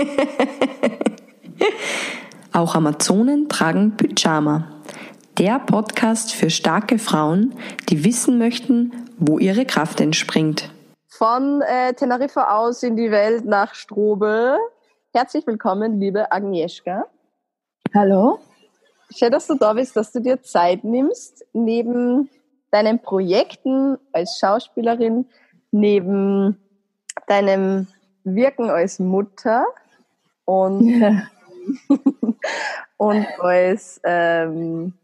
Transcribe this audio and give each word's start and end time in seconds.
Auch 2.52 2.74
Amazonen 2.74 3.48
tragen 3.48 3.96
Pyjama. 3.96 4.68
Der 5.38 5.58
Podcast 5.58 6.32
für 6.32 6.50
starke 6.50 6.98
Frauen, 6.98 7.54
die 7.88 8.04
wissen 8.04 8.38
möchten, 8.38 8.92
wo 9.18 9.38
ihre 9.38 9.64
Kraft 9.64 10.00
entspringt. 10.00 10.70
Von 11.08 11.62
äh, 11.62 11.94
Teneriffa 11.94 12.58
aus 12.58 12.82
in 12.82 12.96
die 12.96 13.10
Welt 13.10 13.44
nach 13.44 13.74
Strobel. 13.74 14.56
Herzlich 15.12 15.46
willkommen, 15.46 16.00
liebe 16.00 16.30
Agnieszka. 16.32 17.06
Hallo. 17.94 18.38
Schön, 19.14 19.32
dass 19.32 19.46
du 19.46 19.54
da 19.54 19.72
bist, 19.72 19.96
dass 19.96 20.12
du 20.12 20.20
dir 20.20 20.42
Zeit 20.42 20.84
nimmst, 20.84 21.44
neben 21.52 22.28
deinen 22.70 23.00
Projekten 23.00 23.98
als 24.12 24.38
Schauspielerin, 24.38 25.26
neben 25.72 26.58
deinem 27.26 27.88
Wirken 28.24 28.70
als 28.70 28.98
Mutter 28.98 29.64
und, 30.50 31.00
ja. 31.00 31.30
und 32.96 33.26
als 33.38 34.00
ähm, 34.02 34.94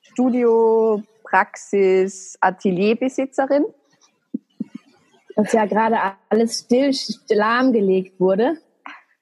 Studio, 0.00 1.02
Praxis, 1.24 2.38
Atelierbesitzerin. 2.40 3.66
Was 5.36 5.52
ja 5.52 5.66
gerade 5.66 5.98
alles 6.30 6.60
still, 6.60 6.92
lahmgelegt 7.28 8.18
wurde 8.18 8.56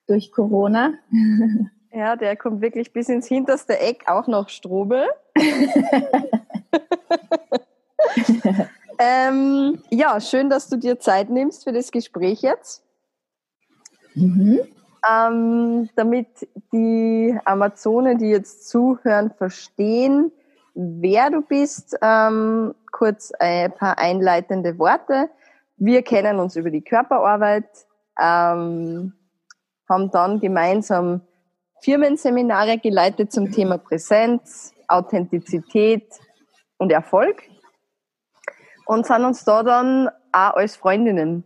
durch 0.06 0.30
Corona. 0.32 0.94
Ja, 1.94 2.16
der 2.16 2.36
kommt 2.36 2.62
wirklich 2.62 2.94
bis 2.94 3.10
ins 3.10 3.26
hinterste 3.26 3.78
Eck, 3.78 4.04
auch 4.06 4.26
noch 4.26 4.48
Strobel. 4.48 5.04
ähm, 8.98 9.78
ja, 9.90 10.18
schön, 10.18 10.48
dass 10.48 10.70
du 10.70 10.78
dir 10.78 10.98
Zeit 10.98 11.28
nimmst 11.28 11.64
für 11.64 11.72
das 11.72 11.92
Gespräch 11.92 12.40
jetzt. 12.40 12.82
Mhm. 14.14 14.60
Ähm, 15.08 15.88
damit 15.96 16.48
die 16.72 17.36
Amazonen, 17.44 18.18
die 18.18 18.28
jetzt 18.28 18.68
zuhören, 18.68 19.32
verstehen, 19.36 20.30
wer 20.74 21.30
du 21.30 21.42
bist. 21.42 21.96
Ähm, 22.00 22.74
kurz 22.92 23.32
ein 23.38 23.72
paar 23.72 23.98
einleitende 23.98 24.78
Worte. 24.78 25.28
Wir 25.76 26.02
kennen 26.02 26.38
uns 26.38 26.54
über 26.54 26.70
die 26.70 26.82
Körperarbeit, 26.82 27.66
ähm, 28.20 29.14
haben 29.88 30.10
dann 30.12 30.38
gemeinsam 30.38 31.22
Firmenseminare 31.80 32.78
geleitet 32.78 33.32
zum 33.32 33.50
Thema 33.50 33.78
Präsenz, 33.78 34.72
Authentizität 34.86 36.06
und 36.76 36.92
Erfolg 36.92 37.42
und 38.86 39.06
sind 39.06 39.24
uns 39.24 39.44
da 39.44 39.62
dann 39.64 40.08
auch 40.30 40.54
als 40.54 40.76
Freundinnen 40.76 41.44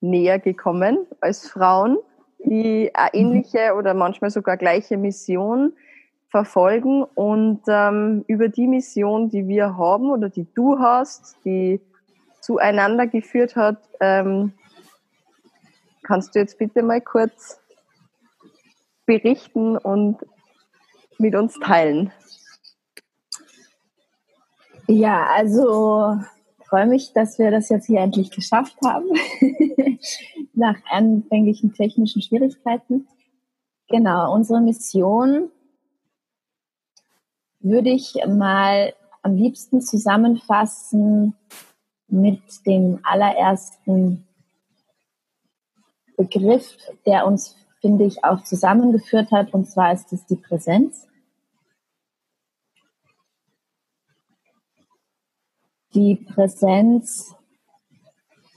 näher 0.00 0.38
gekommen, 0.38 1.06
als 1.20 1.48
Frauen, 1.48 1.98
die 2.38 2.90
eine 2.94 3.10
mhm. 3.12 3.18
ähnliche 3.20 3.74
oder 3.74 3.94
manchmal 3.94 4.30
sogar 4.30 4.56
gleiche 4.56 4.96
Mission 4.96 5.72
verfolgen 6.28 7.02
und 7.02 7.62
ähm, 7.68 8.24
über 8.26 8.48
die 8.48 8.66
Mission, 8.66 9.28
die 9.28 9.46
wir 9.48 9.76
haben 9.76 10.10
oder 10.10 10.28
die 10.28 10.46
du 10.54 10.78
hast, 10.78 11.36
die 11.44 11.80
zueinander 12.40 13.06
geführt 13.06 13.56
hat, 13.56 13.78
ähm, 14.00 14.52
kannst 16.02 16.34
du 16.34 16.38
jetzt 16.38 16.58
bitte 16.58 16.82
mal 16.82 17.00
kurz 17.00 17.60
berichten 19.06 19.76
und 19.76 20.18
mit 21.18 21.34
uns 21.34 21.58
teilen? 21.60 22.12
Ja, 24.88 25.26
also 25.34 26.20
freue 26.66 26.86
mich, 26.86 27.12
dass 27.12 27.38
wir 27.38 27.50
das 27.50 27.68
jetzt 27.68 27.86
hier 27.86 28.00
endlich 28.00 28.30
geschafft 28.30 28.76
haben, 28.84 29.06
nach 30.54 30.76
anfänglichen 30.90 31.72
technischen 31.72 32.22
Schwierigkeiten. 32.22 33.06
Genau, 33.88 34.34
unsere 34.34 34.60
Mission 34.60 35.50
würde 37.60 37.90
ich 37.90 38.14
mal 38.26 38.94
am 39.22 39.36
liebsten 39.36 39.80
zusammenfassen 39.80 41.34
mit 42.08 42.40
dem 42.66 43.00
allerersten 43.02 44.26
Begriff, 46.16 46.76
der 47.04 47.26
uns, 47.26 47.56
finde 47.80 48.04
ich, 48.04 48.24
auch 48.24 48.42
zusammengeführt 48.42 49.30
hat, 49.32 49.52
und 49.52 49.66
zwar 49.66 49.92
ist 49.92 50.12
es 50.12 50.24
die 50.26 50.36
Präsenz. 50.36 51.06
Die 55.96 56.14
Präsenz 56.14 57.34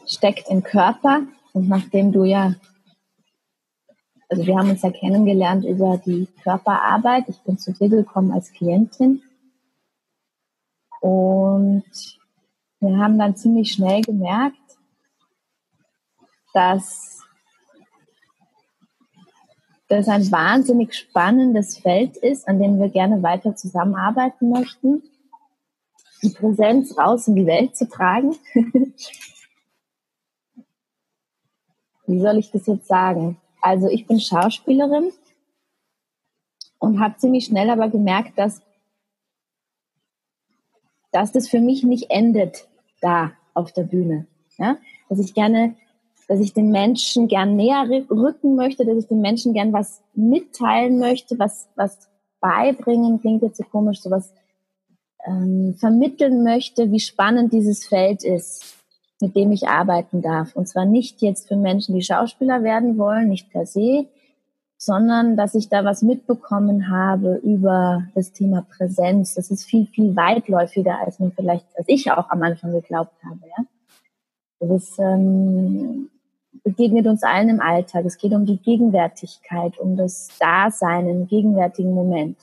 steckt 0.05 0.47
im 0.49 0.61
Körper 0.61 1.21
und 1.53 1.67
nachdem 1.67 2.11
du 2.11 2.23
ja 2.23 2.53
also 4.29 4.45
wir 4.45 4.57
haben 4.57 4.69
uns 4.69 4.83
ja 4.83 4.91
kennengelernt 4.91 5.65
über 5.65 5.97
die 5.97 6.27
Körperarbeit. 6.43 7.27
Ich 7.29 7.39
bin 7.39 7.57
zu 7.57 7.73
dir 7.73 7.89
gekommen 7.89 8.31
als 8.31 8.51
Klientin. 8.51 9.23
Und 11.01 11.83
wir 12.79 12.97
haben 12.97 13.17
dann 13.17 13.35
ziemlich 13.35 13.71
schnell 13.71 14.01
gemerkt, 14.01 14.57
dass 16.53 17.23
das 19.87 20.07
ein 20.07 20.31
wahnsinnig 20.31 20.93
spannendes 20.93 21.79
Feld 21.79 22.15
ist, 22.17 22.47
an 22.47 22.59
dem 22.59 22.79
wir 22.79 22.89
gerne 22.89 23.23
weiter 23.23 23.55
zusammenarbeiten 23.55 24.51
möchten. 24.51 25.01
Die 26.21 26.29
Präsenz 26.29 26.97
raus 26.97 27.27
in 27.27 27.35
die 27.35 27.45
Welt 27.45 27.75
zu 27.75 27.87
tragen. 27.87 28.35
Wie 32.07 32.19
soll 32.19 32.37
ich 32.39 32.51
das 32.51 32.65
jetzt 32.65 32.87
sagen? 32.87 33.37
Also 33.61 33.87
ich 33.87 34.07
bin 34.07 34.19
Schauspielerin 34.19 35.11
und 36.79 36.99
habe 36.99 37.17
ziemlich 37.17 37.45
schnell 37.45 37.69
aber 37.69 37.89
gemerkt, 37.89 38.37
dass, 38.37 38.61
dass 41.11 41.31
das 41.31 41.47
für 41.47 41.59
mich 41.59 41.83
nicht 41.83 42.09
endet 42.09 42.67
da 43.01 43.33
auf 43.53 43.71
der 43.73 43.83
Bühne. 43.83 44.25
Ja? 44.57 44.77
Dass 45.09 45.19
ich 45.19 45.33
gerne, 45.33 45.75
dass 46.27 46.39
ich 46.39 46.53
den 46.53 46.71
Menschen 46.71 47.27
gern 47.27 47.55
näher 47.55 47.87
rücken 48.09 48.55
möchte, 48.55 48.85
dass 48.85 48.97
ich 48.97 49.07
den 49.07 49.21
Menschen 49.21 49.53
gern 49.53 49.71
was 49.73 50.01
mitteilen 50.13 50.99
möchte, 50.99 51.37
was, 51.37 51.69
was 51.75 52.09
beibringen, 52.39 53.19
klingt 53.21 53.43
jetzt 53.43 53.57
so 53.57 53.63
komisch, 53.63 54.01
sowas 54.01 54.33
ähm, 55.25 55.75
vermitteln 55.77 56.43
möchte, 56.43 56.91
wie 56.91 56.99
spannend 56.99 57.53
dieses 57.53 57.85
Feld 57.85 58.23
ist 58.23 58.79
mit 59.21 59.35
dem 59.35 59.51
ich 59.51 59.67
arbeiten 59.67 60.21
darf. 60.21 60.55
Und 60.55 60.67
zwar 60.67 60.85
nicht 60.85 61.21
jetzt 61.21 61.47
für 61.47 61.57
Menschen, 61.57 61.95
die 61.95 62.01
Schauspieler 62.01 62.63
werden 62.63 62.97
wollen, 62.97 63.29
nicht 63.29 63.51
per 63.51 63.65
se, 63.65 64.07
sondern 64.77 65.35
dass 65.35 65.55
ich 65.55 65.67
da 65.67 65.83
was 65.83 66.01
mitbekommen 66.01 66.89
habe 66.89 67.35
über 67.43 68.03
das 68.15 68.31
Thema 68.31 68.61
Präsenz. 68.61 69.35
Das 69.35 69.51
ist 69.51 69.65
viel, 69.65 69.87
viel 69.87 70.15
weitläufiger, 70.15 70.99
als 70.99 71.19
man 71.19 71.33
vielleicht, 71.33 71.65
als 71.75 71.87
ich 71.89 72.09
auch 72.11 72.29
am 72.29 72.41
Anfang 72.43 72.71
geglaubt 72.71 73.13
habe. 73.25 73.41
Ja? 73.45 73.65
Das 74.61 74.97
ähm, 74.99 76.09
begegnet 76.63 77.07
uns 77.07 77.23
allen 77.23 77.49
im 77.49 77.59
Alltag. 77.59 78.05
Es 78.05 78.17
geht 78.17 78.31
um 78.31 78.45
die 78.45 78.57
Gegenwärtigkeit, 78.57 79.77
um 79.79 79.97
das 79.97 80.29
Dasein 80.39 81.09
im 81.09 81.27
gegenwärtigen 81.27 81.93
Moment. 81.93 82.37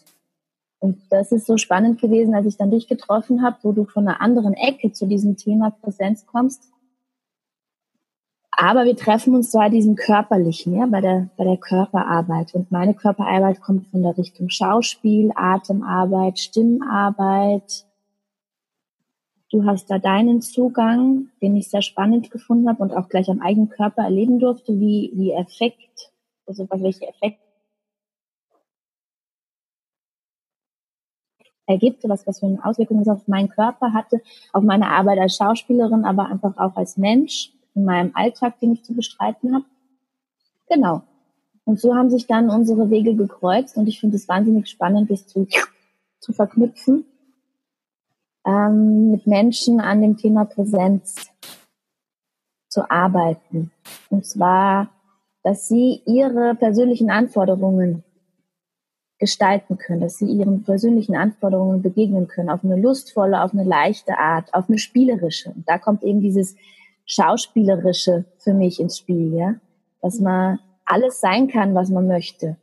Und 0.78 1.00
das 1.10 1.32
ist 1.32 1.46
so 1.46 1.56
spannend 1.56 2.00
gewesen, 2.00 2.34
als 2.34 2.46
ich 2.46 2.56
dann 2.56 2.70
dich 2.70 2.86
getroffen 2.88 3.42
habe, 3.42 3.56
wo 3.62 3.72
du 3.72 3.84
von 3.84 4.06
einer 4.06 4.20
anderen 4.20 4.54
Ecke 4.54 4.92
zu 4.92 5.06
diesem 5.06 5.36
Thema 5.36 5.70
Präsenz 5.70 6.26
kommst. 6.26 6.70
Aber 8.58 8.86
wir 8.86 8.96
treffen 8.96 9.34
uns 9.34 9.50
zwar 9.50 9.68
diesem 9.68 9.96
körperlichen, 9.96 10.74
ja, 10.74 10.86
bei 10.86 11.02
der, 11.02 11.28
bei 11.36 11.44
der 11.44 11.58
Körperarbeit. 11.58 12.54
Und 12.54 12.70
meine 12.70 12.94
Körperarbeit 12.94 13.60
kommt 13.60 13.88
von 13.88 14.02
der 14.02 14.16
Richtung 14.16 14.48
Schauspiel, 14.48 15.30
Atemarbeit, 15.34 16.38
Stimmarbeit. 16.38 17.84
Du 19.50 19.64
hast 19.64 19.90
da 19.90 19.98
deinen 19.98 20.40
Zugang, 20.40 21.28
den 21.42 21.54
ich 21.56 21.68
sehr 21.68 21.82
spannend 21.82 22.30
gefunden 22.30 22.68
habe 22.68 22.82
und 22.82 22.94
auch 22.94 23.08
gleich 23.08 23.28
am 23.28 23.40
eigenen 23.40 23.68
Körper 23.68 24.02
erleben 24.02 24.38
durfte, 24.38 24.72
wie, 24.80 25.12
wie 25.14 25.32
Effekt, 25.32 26.12
also 26.46 26.66
welche 26.70 27.06
Effekte 27.06 27.45
ergibt, 31.66 32.08
was, 32.08 32.26
was 32.26 32.40
für 32.40 32.46
eine 32.46 32.64
Auswirkung 32.64 33.00
es 33.00 33.08
auf 33.08 33.26
meinen 33.28 33.48
Körper 33.48 33.92
hatte, 33.92 34.20
auf 34.52 34.62
meine 34.62 34.88
Arbeit 34.88 35.18
als 35.18 35.36
Schauspielerin, 35.36 36.04
aber 36.04 36.26
einfach 36.26 36.56
auch 36.56 36.76
als 36.76 36.96
Mensch 36.96 37.52
in 37.74 37.84
meinem 37.84 38.12
Alltag, 38.14 38.58
den 38.60 38.72
ich 38.72 38.84
zu 38.84 38.94
bestreiten 38.94 39.54
habe. 39.54 39.64
Genau. 40.68 41.02
Und 41.64 41.80
so 41.80 41.94
haben 41.94 42.10
sich 42.10 42.26
dann 42.26 42.48
unsere 42.48 42.90
Wege 42.90 43.14
gekreuzt 43.14 43.76
und 43.76 43.88
ich 43.88 44.00
finde 44.00 44.16
es 44.16 44.28
wahnsinnig 44.28 44.68
spannend, 44.68 45.10
das 45.10 45.26
zu, 45.26 45.46
zu 46.20 46.32
verknüpfen 46.32 47.04
ähm, 48.46 49.10
mit 49.10 49.26
Menschen 49.26 49.80
an 49.80 50.00
dem 50.00 50.16
Thema 50.16 50.44
Präsenz 50.44 51.26
zu 52.68 52.88
arbeiten. 52.90 53.72
Und 54.08 54.24
zwar, 54.24 54.88
dass 55.42 55.68
sie 55.68 56.02
ihre 56.06 56.54
persönlichen 56.54 57.10
Anforderungen 57.10 58.04
gestalten 59.18 59.78
können, 59.78 60.00
dass 60.00 60.18
sie 60.18 60.26
ihren 60.26 60.62
persönlichen 60.62 61.16
Anforderungen 61.16 61.82
begegnen 61.82 62.28
können, 62.28 62.50
auf 62.50 62.62
eine 62.64 62.76
lustvolle, 62.76 63.42
auf 63.42 63.52
eine 63.54 63.64
leichte 63.64 64.18
Art, 64.18 64.52
auf 64.52 64.68
eine 64.68 64.78
spielerische. 64.78 65.50
Und 65.50 65.68
da 65.68 65.78
kommt 65.78 66.02
eben 66.02 66.20
dieses 66.20 66.54
Schauspielerische 67.06 68.24
für 68.38 68.52
mich 68.52 68.78
ins 68.78 68.98
Spiel, 68.98 69.34
ja, 69.34 69.54
dass 70.02 70.20
man 70.20 70.58
alles 70.84 71.20
sein 71.20 71.48
kann, 71.48 71.74
was 71.74 71.88
man 71.88 72.06
möchte. 72.06 72.56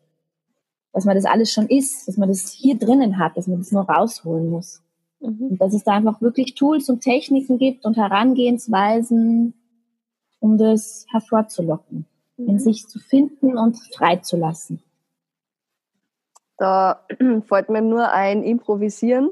Dass 0.92 1.06
man 1.06 1.16
das 1.16 1.26
alles 1.26 1.52
schon 1.52 1.68
ist, 1.68 2.08
dass 2.08 2.18
man 2.18 2.30
das 2.30 2.52
hier 2.52 2.78
drinnen 2.78 3.18
hat, 3.18 3.36
dass 3.36 3.48
man 3.48 3.58
das 3.58 3.72
nur 3.72 3.90
rausholen 3.90 4.50
muss. 4.50 4.84
Mhm. 5.22 5.48
Und 5.52 5.62
dass 5.62 5.74
es 5.74 5.84
da 5.84 5.94
einfach 5.94 6.22
wirklich 6.22 6.54
Tools 6.54 6.88
und 6.90 7.02
Techniken 7.02 7.58
gibt 7.58 7.84
und 7.84 7.98
Herangehensweisen, 7.98 9.56
um 10.40 10.58
das 10.60 11.08
hervorzulocken, 11.12 12.06
mhm. 12.38 12.48
in 12.48 12.60
sich 12.60 12.88
zu 12.88 13.00
finden 13.00 13.58
und 13.58 13.78
freizulassen. 13.96 14.84
Da 16.58 17.02
fällt 17.48 17.70
mir 17.70 17.82
nur 17.82 18.12
ein 18.12 18.44
Improvisieren, 18.44 19.30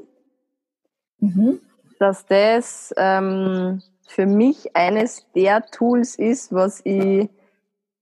mhm. 1.18 1.60
dass 1.98 2.26
das 2.26 2.92
ähm, 2.96 3.82
für 4.06 4.26
mich 4.26 4.76
eines 4.76 5.26
der 5.34 5.66
Tools 5.66 6.16
ist, 6.16 6.52
was 6.52 6.80
ich 6.84 7.28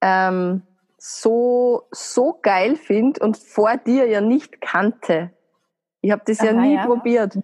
ähm, 0.00 0.62
so, 0.98 1.84
so 1.90 2.38
geil 2.42 2.76
finde 2.76 3.20
und 3.20 3.36
vor 3.36 3.76
dir 3.76 4.06
ja 4.06 4.20
nicht 4.20 4.60
kannte. 4.60 5.30
Ich 6.02 6.10
habe 6.10 6.22
das 6.26 6.40
Aha, 6.40 6.46
ja 6.46 6.52
nie 6.52 6.74
ja. 6.74 6.86
probiert. 6.86 7.38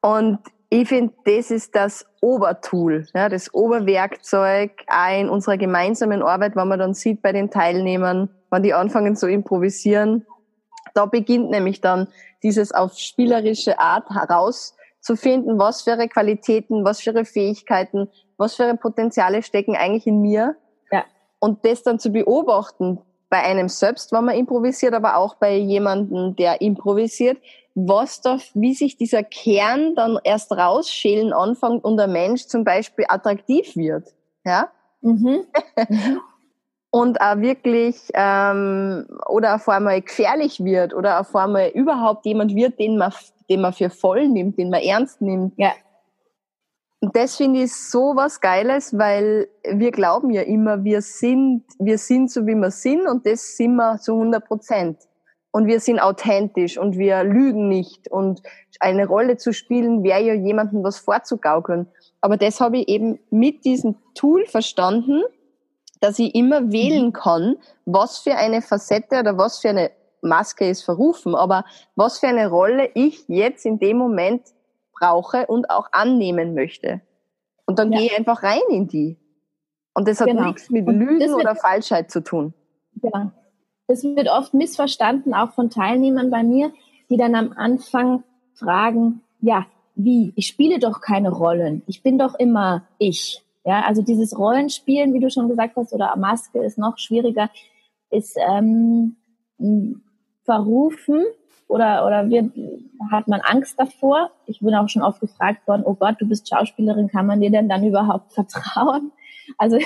Und 0.00 0.38
ich 0.68 0.88
finde, 0.88 1.14
das 1.24 1.50
ist 1.50 1.74
das 1.74 2.06
Obertool, 2.20 3.06
ja, 3.14 3.28
das 3.28 3.52
Oberwerkzeug 3.54 4.72
auch 4.88 5.20
in 5.20 5.28
unserer 5.28 5.56
gemeinsamen 5.56 6.22
Arbeit, 6.22 6.56
wenn 6.56 6.68
man 6.68 6.78
dann 6.78 6.94
sieht 6.94 7.22
bei 7.22 7.32
den 7.32 7.50
Teilnehmern, 7.50 8.28
wenn 8.50 8.62
die 8.62 8.74
anfangen 8.74 9.16
zu 9.16 9.28
improvisieren. 9.28 10.26
Da 10.94 11.06
beginnt 11.06 11.50
nämlich 11.50 11.80
dann 11.80 12.08
dieses 12.42 12.72
auf 12.72 12.96
spielerische 12.96 13.78
Art 13.78 14.08
herauszufinden, 14.10 15.58
was 15.58 15.82
für 15.82 15.90
ihre 15.90 16.08
Qualitäten, 16.08 16.84
was 16.84 17.00
für 17.00 17.10
ihre 17.10 17.24
Fähigkeiten, 17.24 18.08
was 18.36 18.54
für 18.54 18.64
ihre 18.64 18.76
Potenziale 18.76 19.42
stecken 19.42 19.76
eigentlich 19.76 20.06
in 20.06 20.20
mir. 20.20 20.56
Ja. 20.90 21.04
Und 21.40 21.64
das 21.64 21.82
dann 21.82 21.98
zu 21.98 22.10
beobachten 22.10 23.00
bei 23.28 23.42
einem 23.42 23.68
selbst, 23.68 24.12
wenn 24.12 24.24
man 24.24 24.36
improvisiert, 24.36 24.94
aber 24.94 25.16
auch 25.16 25.34
bei 25.34 25.56
jemandem, 25.56 26.36
der 26.36 26.60
improvisiert, 26.60 27.38
was 27.74 28.20
da, 28.20 28.38
wie 28.54 28.74
sich 28.74 28.96
dieser 28.96 29.24
Kern 29.24 29.96
dann 29.96 30.18
erst 30.22 30.52
rausschälen 30.52 31.32
anfängt 31.32 31.82
und 31.84 31.96
der 31.96 32.06
Mensch 32.06 32.46
zum 32.46 32.62
Beispiel 32.62 33.04
attraktiv 33.08 33.74
wird. 33.74 34.14
Ja? 34.44 34.70
Mhm. 35.00 35.46
und 36.94 37.20
auch 37.20 37.40
wirklich 37.40 37.96
ähm, 38.14 39.04
oder 39.26 39.56
auf 39.56 39.68
einmal 39.68 40.00
gefährlich 40.00 40.62
wird 40.62 40.94
oder 40.94 41.18
auf 41.18 41.34
einmal 41.34 41.70
überhaupt 41.70 42.24
jemand 42.24 42.54
wird, 42.54 42.78
den 42.78 42.98
man, 42.98 43.12
den 43.50 43.62
man 43.62 43.72
für 43.72 43.90
voll 43.90 44.28
nimmt, 44.28 44.58
den 44.58 44.70
man 44.70 44.80
ernst 44.80 45.20
nimmt. 45.20 45.54
Ja. 45.56 45.72
Und 47.00 47.16
das 47.16 47.34
finde 47.34 47.64
ich 47.64 47.74
so 47.74 48.14
was 48.14 48.40
Geiles, 48.40 48.96
weil 48.96 49.48
wir 49.68 49.90
glauben 49.90 50.30
ja 50.30 50.42
immer, 50.42 50.84
wir 50.84 51.02
sind, 51.02 51.64
wir 51.80 51.98
sind 51.98 52.30
so 52.30 52.46
wie 52.46 52.54
wir 52.54 52.70
sind 52.70 53.08
und 53.08 53.26
das 53.26 53.56
sind 53.56 53.74
wir 53.74 53.98
zu 53.98 54.12
100 54.12 54.46
Prozent 54.46 54.98
und 55.50 55.66
wir 55.66 55.80
sind 55.80 55.98
authentisch 55.98 56.78
und 56.78 56.96
wir 56.96 57.24
lügen 57.24 57.66
nicht 57.66 58.06
und 58.06 58.40
eine 58.78 59.08
Rolle 59.08 59.36
zu 59.36 59.52
spielen 59.52 60.04
wäre 60.04 60.22
ja 60.22 60.34
jemandem 60.34 60.84
was 60.84 60.98
vorzugaukeln. 60.98 61.88
Aber 62.20 62.36
das 62.36 62.60
habe 62.60 62.78
ich 62.78 62.88
eben 62.88 63.18
mit 63.30 63.64
diesem 63.64 63.96
Tool 64.14 64.46
verstanden, 64.46 65.24
dass 66.04 66.18
ich 66.18 66.34
immer 66.34 66.70
wählen 66.70 67.06
mhm. 67.06 67.12
kann, 67.14 67.56
was 67.86 68.18
für 68.18 68.34
eine 68.34 68.60
Facette 68.60 69.20
oder 69.20 69.38
was 69.38 69.60
für 69.60 69.70
eine 69.70 69.90
Maske 70.20 70.68
ist 70.68 70.82
verrufen, 70.82 71.34
aber 71.34 71.64
was 71.96 72.18
für 72.18 72.28
eine 72.28 72.48
Rolle 72.48 72.90
ich 72.94 73.24
jetzt 73.28 73.64
in 73.64 73.78
dem 73.78 73.96
Moment 73.96 74.42
brauche 74.92 75.46
und 75.46 75.70
auch 75.70 75.88
annehmen 75.92 76.54
möchte. 76.54 77.00
Und 77.64 77.78
dann 77.78 77.90
ja. 77.90 77.98
gehe 77.98 78.06
ich 78.08 78.18
einfach 78.18 78.42
rein 78.42 78.60
in 78.68 78.86
die. 78.86 79.16
Und 79.94 80.06
das 80.06 80.20
hat 80.20 80.28
genau. 80.28 80.48
nichts 80.48 80.68
mit 80.68 80.86
Lügen 80.86 81.32
oder 81.32 81.54
Falschheit 81.54 82.10
zu 82.10 82.22
tun. 82.22 82.52
Ja, 83.02 83.32
das 83.86 84.02
wird 84.04 84.28
oft 84.28 84.52
missverstanden, 84.52 85.32
auch 85.32 85.52
von 85.52 85.70
Teilnehmern 85.70 86.30
bei 86.30 86.42
mir, 86.42 86.72
die 87.08 87.16
dann 87.16 87.34
am 87.34 87.52
Anfang 87.56 88.24
fragen, 88.54 89.22
ja, 89.40 89.66
wie? 89.94 90.32
Ich 90.36 90.48
spiele 90.48 90.78
doch 90.78 91.00
keine 91.00 91.30
Rollen. 91.30 91.82
Ich 91.86 92.02
bin 92.02 92.18
doch 92.18 92.34
immer 92.34 92.86
ich. 92.98 93.43
Ja, 93.64 93.82
also 93.82 94.02
dieses 94.02 94.36
Rollenspielen, 94.36 95.14
wie 95.14 95.20
du 95.20 95.30
schon 95.30 95.48
gesagt 95.48 95.76
hast, 95.76 95.92
oder 95.92 96.14
Maske 96.16 96.62
ist 96.62 96.78
noch 96.78 96.98
schwieriger, 96.98 97.50
ist 98.10 98.36
ähm, 98.36 99.16
verrufen 100.44 101.24
oder 101.66 102.06
oder 102.06 102.28
wird, 102.28 102.52
hat 103.10 103.26
man 103.26 103.40
Angst 103.40 103.80
davor. 103.80 104.30
Ich 104.46 104.60
bin 104.60 104.74
auch 104.74 104.88
schon 104.88 105.02
oft 105.02 105.20
gefragt 105.20 105.66
worden, 105.66 105.82
oh 105.84 105.94
Gott, 105.94 106.16
du 106.18 106.28
bist 106.28 106.48
Schauspielerin, 106.48 107.08
kann 107.08 107.26
man 107.26 107.40
dir 107.40 107.50
denn 107.50 107.68
dann 107.68 107.84
überhaupt 107.84 108.32
vertrauen? 108.32 109.12
Also 109.58 109.76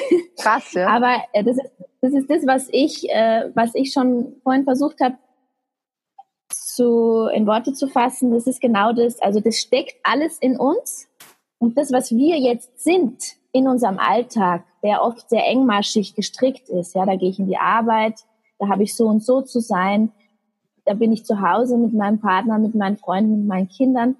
krass, 0.41 0.73
ja. 0.75 0.87
aber 0.87 1.17
äh, 1.33 1.43
das 1.43 1.57
ist 1.57 1.73
das 2.01 2.13
ist 2.13 2.31
das, 2.31 2.47
was 2.47 2.69
ich, 2.71 3.11
äh, 3.11 3.51
was 3.55 3.75
ich 3.75 3.93
schon 3.93 4.37
vorhin 4.43 4.65
versucht 4.65 5.01
habe, 5.01 5.17
zu, 6.49 7.29
in 7.35 7.47
Worte 7.47 7.73
zu 7.73 7.89
fassen. 7.89 8.33
Das 8.33 8.47
ist 8.47 8.61
genau 8.61 8.93
das. 8.93 9.21
Also 9.21 9.41
das 9.41 9.57
steckt 9.57 9.97
alles 10.05 10.39
in 10.39 10.57
uns. 10.57 11.09
Und 11.59 11.77
das, 11.77 11.93
was 11.93 12.15
wir 12.15 12.39
jetzt 12.39 12.83
sind 12.83 13.37
in 13.53 13.67
unserem 13.67 13.99
Alltag, 13.99 14.65
der 14.83 15.03
oft 15.03 15.29
sehr 15.29 15.47
engmaschig 15.47 16.15
gestrickt 16.15 16.69
ist, 16.69 16.95
ja, 16.95 17.05
da 17.05 17.17
gehe 17.17 17.31
ich 17.31 17.39
in 17.39 17.49
die 17.49 17.57
Arbeit, 17.57 18.25
da 18.59 18.69
habe 18.69 18.83
ich 18.83 18.95
so 18.95 19.07
und 19.07 19.23
so 19.23 19.43
zu 19.43 19.61
sein, 19.61 20.13
da 20.85 20.95
bin 20.95 21.13
ich 21.13 21.25
zu 21.25 21.41
Hause 21.41 21.77
mit 21.77 21.93
meinem 21.93 22.21
Partner, 22.21 22.59
mit 22.59 22.75
meinen 22.75 22.97
Freunden, 22.97 23.41
mit 23.41 23.47
meinen 23.47 23.69
Kindern. 23.69 24.17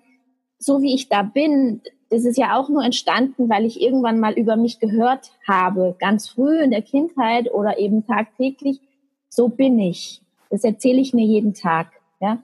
So 0.59 0.83
wie 0.83 0.95
ich 0.95 1.09
da 1.09 1.23
bin, 1.23 1.81
das 2.11 2.25
ist 2.25 2.39
ja 2.39 2.59
auch 2.59 2.69
nur 2.69 2.85
entstanden, 2.85 3.49
weil 3.49 3.65
ich 3.65 3.81
irgendwann 3.81 4.21
mal 4.21 4.33
über 4.33 4.57
mich 4.57 4.79
gehört 4.79 5.31
habe, 5.47 5.97
ganz 5.99 6.29
früh 6.29 6.61
in 6.61 6.71
der 6.71 6.83
Kindheit 6.83 7.53
oder 7.53 7.79
eben 7.79 8.07
tagtäglich. 8.07 8.81
So 9.29 9.49
bin 9.49 9.79
ich. 9.79 10.23
Das 10.51 10.65
erzähle 10.65 11.01
ich 11.01 11.15
mir 11.15 11.25
jeden 11.25 11.55
Tag. 11.55 11.93
Ja? 12.21 12.43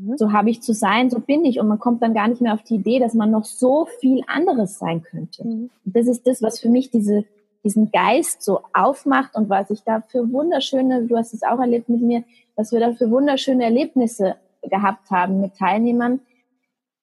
Mhm. 0.00 0.16
So 0.16 0.32
habe 0.32 0.50
ich 0.50 0.62
zu 0.62 0.72
sein, 0.72 1.10
so 1.10 1.18
bin 1.18 1.44
ich. 1.44 1.60
Und 1.60 1.68
man 1.68 1.78
kommt 1.78 2.02
dann 2.02 2.14
gar 2.14 2.28
nicht 2.28 2.40
mehr 2.40 2.54
auf 2.54 2.62
die 2.62 2.76
Idee, 2.76 2.98
dass 2.98 3.14
man 3.14 3.30
noch 3.30 3.44
so 3.44 3.86
viel 4.00 4.22
anderes 4.26 4.78
sein 4.78 5.02
könnte. 5.02 5.46
Mhm. 5.46 5.70
Das 5.84 6.06
ist 6.06 6.26
das, 6.26 6.42
was 6.42 6.60
für 6.60 6.68
mich 6.68 6.90
diese, 6.90 7.24
diesen 7.64 7.90
Geist 7.90 8.42
so 8.42 8.60
aufmacht 8.72 9.34
und 9.34 9.48
was 9.48 9.70
ich 9.70 9.82
da 9.82 10.02
für 10.08 10.30
wunderschöne, 10.32 11.04
du 11.04 11.16
hast 11.16 11.34
es 11.34 11.42
auch 11.42 11.58
erlebt 11.58 11.88
mit 11.88 12.00
mir, 12.00 12.24
was 12.54 12.72
wir 12.72 12.80
da 12.80 12.92
für 12.92 13.10
wunderschöne 13.10 13.64
Erlebnisse 13.64 14.36
gehabt 14.62 15.10
haben 15.10 15.40
mit 15.40 15.56
Teilnehmern, 15.56 16.20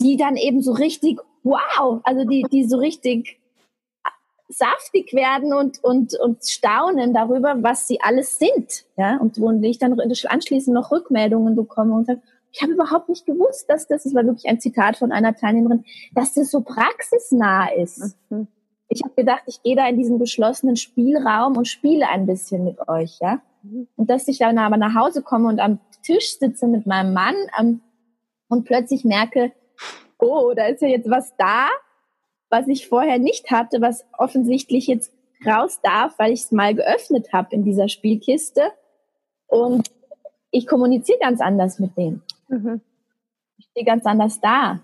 die 0.02 0.18
dann 0.18 0.36
eben 0.36 0.62
so 0.62 0.74
richtig 0.74 1.20
wow, 1.44 2.00
also 2.04 2.26
die, 2.26 2.46
die 2.52 2.64
so 2.64 2.78
richtig 2.78 3.40
saftig 4.50 5.14
werden 5.14 5.54
und, 5.54 5.84
und, 5.84 6.18
und 6.20 6.46
staunen 6.46 7.14
darüber, 7.14 7.56
was 7.62 7.88
sie 7.88 8.02
alles 8.02 8.38
sind. 8.40 8.86
Ja? 8.98 9.18
Und 9.18 9.40
wo 9.40 9.52
ich 9.52 9.80
dann 9.80 10.00
anschließend 10.00 10.74
noch 10.74 10.92
Rückmeldungen 10.92 11.56
bekomme 11.56 11.94
und 11.94 12.06
sage, 12.06 12.22
ich 12.54 12.62
habe 12.62 12.74
überhaupt 12.74 13.10
nicht 13.10 13.26
gewusst, 13.26 13.68
dass 13.68 13.88
das, 13.88 14.04
das 14.04 14.14
war 14.14 14.26
wirklich 14.26 14.48
ein 14.48 14.60
Zitat 14.60 14.98
von 14.98 15.12
einer 15.12 15.36
Teilnehmerin, 15.36 15.86
dass 16.14 16.36
das 16.36 16.52
so 16.52 16.62
praxisnah 16.62 17.74
ist. 17.74 18.16
Mhm. 18.30 18.48
Ich 18.90 19.02
habe 19.04 19.16
gedacht, 19.16 19.42
ich 19.48 19.64
gehe 19.64 19.76
da 19.76 19.88
in 19.88 19.98
diesen 19.98 20.20
geschlossenen 20.20 20.76
Spielraum 20.76 21.58
und 21.58 21.68
spiele 21.68 22.08
ein 22.08 22.28
bisschen 22.28 22.64
mit 22.64 22.88
euch, 22.88 23.18
ja. 23.20 23.42
Mhm. 23.64 23.88
Und 23.96 24.10
dass 24.12 24.28
ich 24.28 24.38
dann 24.38 24.60
aber 24.60 24.78
nach 24.78 24.94
Hause 24.94 25.24
komme 25.24 25.50
und 25.50 25.60
am 25.60 25.80
Tisch 26.04 26.38
sitze 26.38 26.68
mit 26.68 26.86
meinem 26.86 27.14
Mann 27.14 27.36
ähm, 27.60 27.82
und 28.50 28.66
plötzlich 28.66 29.04
merke, 29.04 29.52
oh, 30.20 30.54
da 30.56 30.68
ist 30.68 30.84
ja 30.84 30.90
jetzt 30.90 31.10
was 31.10 31.36
da, 31.38 31.70
was 32.50 32.68
ich 32.68 32.88
vorher 32.88 33.18
nicht 33.18 33.50
hatte, 33.50 33.82
was 33.82 34.06
offensichtlich 34.16 34.86
jetzt 34.86 35.12
raus 35.44 35.80
darf, 35.82 36.20
weil 36.20 36.32
ich 36.34 36.42
es 36.42 36.52
mal 36.52 36.76
geöffnet 36.76 37.34
habe 37.34 37.56
in 37.56 37.64
dieser 37.64 37.90
Spielkiste. 37.90 38.62
Und 39.48 39.90
ich 40.54 40.68
kommuniziere 40.68 41.20
ganz 41.20 41.42
anders 41.42 41.80
mit 41.80 41.98
denen. 41.98 42.22
Mhm. 42.48 42.82
Ich 43.58 43.66
stehe 43.66 43.86
ganz 43.86 44.06
anders 44.06 44.40
da. 44.40 44.80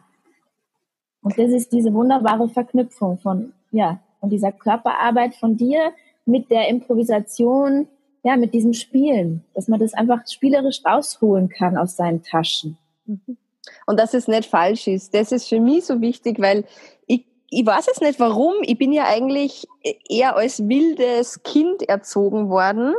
Und 1.22 1.38
das 1.38 1.52
ist 1.52 1.72
diese 1.72 1.94
wunderbare 1.94 2.50
Verknüpfung 2.50 3.18
von, 3.18 3.54
ja, 3.72 4.00
von 4.20 4.30
dieser 4.30 4.52
Körperarbeit 4.52 5.36
von 5.36 5.58
dir 5.58 5.92
mit 6.26 6.50
der 6.50 6.68
Improvisation, 6.68 7.88
ja, 8.24 8.36
mit 8.36 8.54
diesem 8.54 8.74
Spielen, 8.74 9.44
dass 9.54 9.68
man 9.68 9.80
das 9.80 9.94
einfach 9.94 10.28
spielerisch 10.28 10.82
rausholen 10.86 11.50
kann 11.50 11.78
aus 11.78 11.96
seinen 11.96 12.24
Taschen. 12.24 12.78
Mhm 13.06 13.38
und 13.86 14.00
dass 14.00 14.14
es 14.14 14.28
nicht 14.28 14.50
falsch 14.50 14.88
ist. 14.88 15.14
Das 15.14 15.32
ist 15.32 15.48
für 15.48 15.60
mich 15.60 15.86
so 15.86 16.02
wichtig, 16.02 16.40
weil 16.40 16.66
ich, 17.08 17.26
ich 17.50 17.66
weiß 17.66 17.88
jetzt 17.88 18.02
nicht 18.02 18.20
warum. 18.20 18.54
Ich 18.62 18.78
bin 18.78 18.92
ja 18.92 19.06
eigentlich 19.06 19.66
eher 20.08 20.36
als 20.36 20.68
wildes 20.68 21.44
Kind 21.44 21.88
erzogen 21.88 22.50
worden 22.50 22.94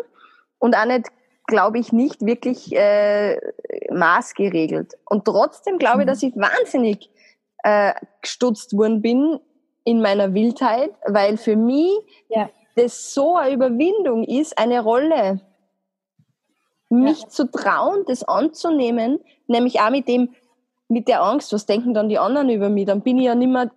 und 0.58 0.76
auch 0.76 0.86
nicht, 0.86 1.08
glaube 1.50 1.78
ich, 1.78 1.92
nicht 1.92 2.24
wirklich 2.24 2.74
äh, 2.74 3.38
maßgeregelt. 3.90 4.94
Und 5.04 5.26
trotzdem 5.26 5.76
glaube 5.76 5.96
mhm. 5.96 6.00
ich, 6.02 6.06
dass 6.06 6.22
ich 6.22 6.34
wahnsinnig 6.36 7.10
äh, 7.62 7.92
gestutzt 8.22 8.74
worden 8.74 9.02
bin 9.02 9.38
in 9.84 10.00
meiner 10.00 10.32
Wildheit, 10.32 10.92
weil 11.06 11.36
für 11.36 11.56
mich 11.56 11.92
ja. 12.28 12.48
das 12.76 13.12
so 13.12 13.36
eine 13.36 13.54
Überwindung 13.54 14.24
ist, 14.24 14.56
eine 14.58 14.82
Rolle 14.82 15.40
mich 16.88 17.22
ja. 17.22 17.28
zu 17.28 17.50
trauen, 17.50 18.04
das 18.06 18.24
anzunehmen, 18.24 19.20
nämlich 19.46 19.80
auch 19.80 19.90
mit 19.90 20.08
dem, 20.08 20.34
mit 20.88 21.08
der 21.08 21.22
Angst, 21.22 21.52
was 21.52 21.66
denken 21.66 21.94
dann 21.94 22.08
die 22.08 22.18
anderen 22.18 22.50
über 22.50 22.68
mich, 22.68 22.86
dann 22.86 23.02
bin 23.02 23.18
ich 23.18 23.26
ja 23.26 23.34
nicht 23.34 23.50
mehr 23.50 23.70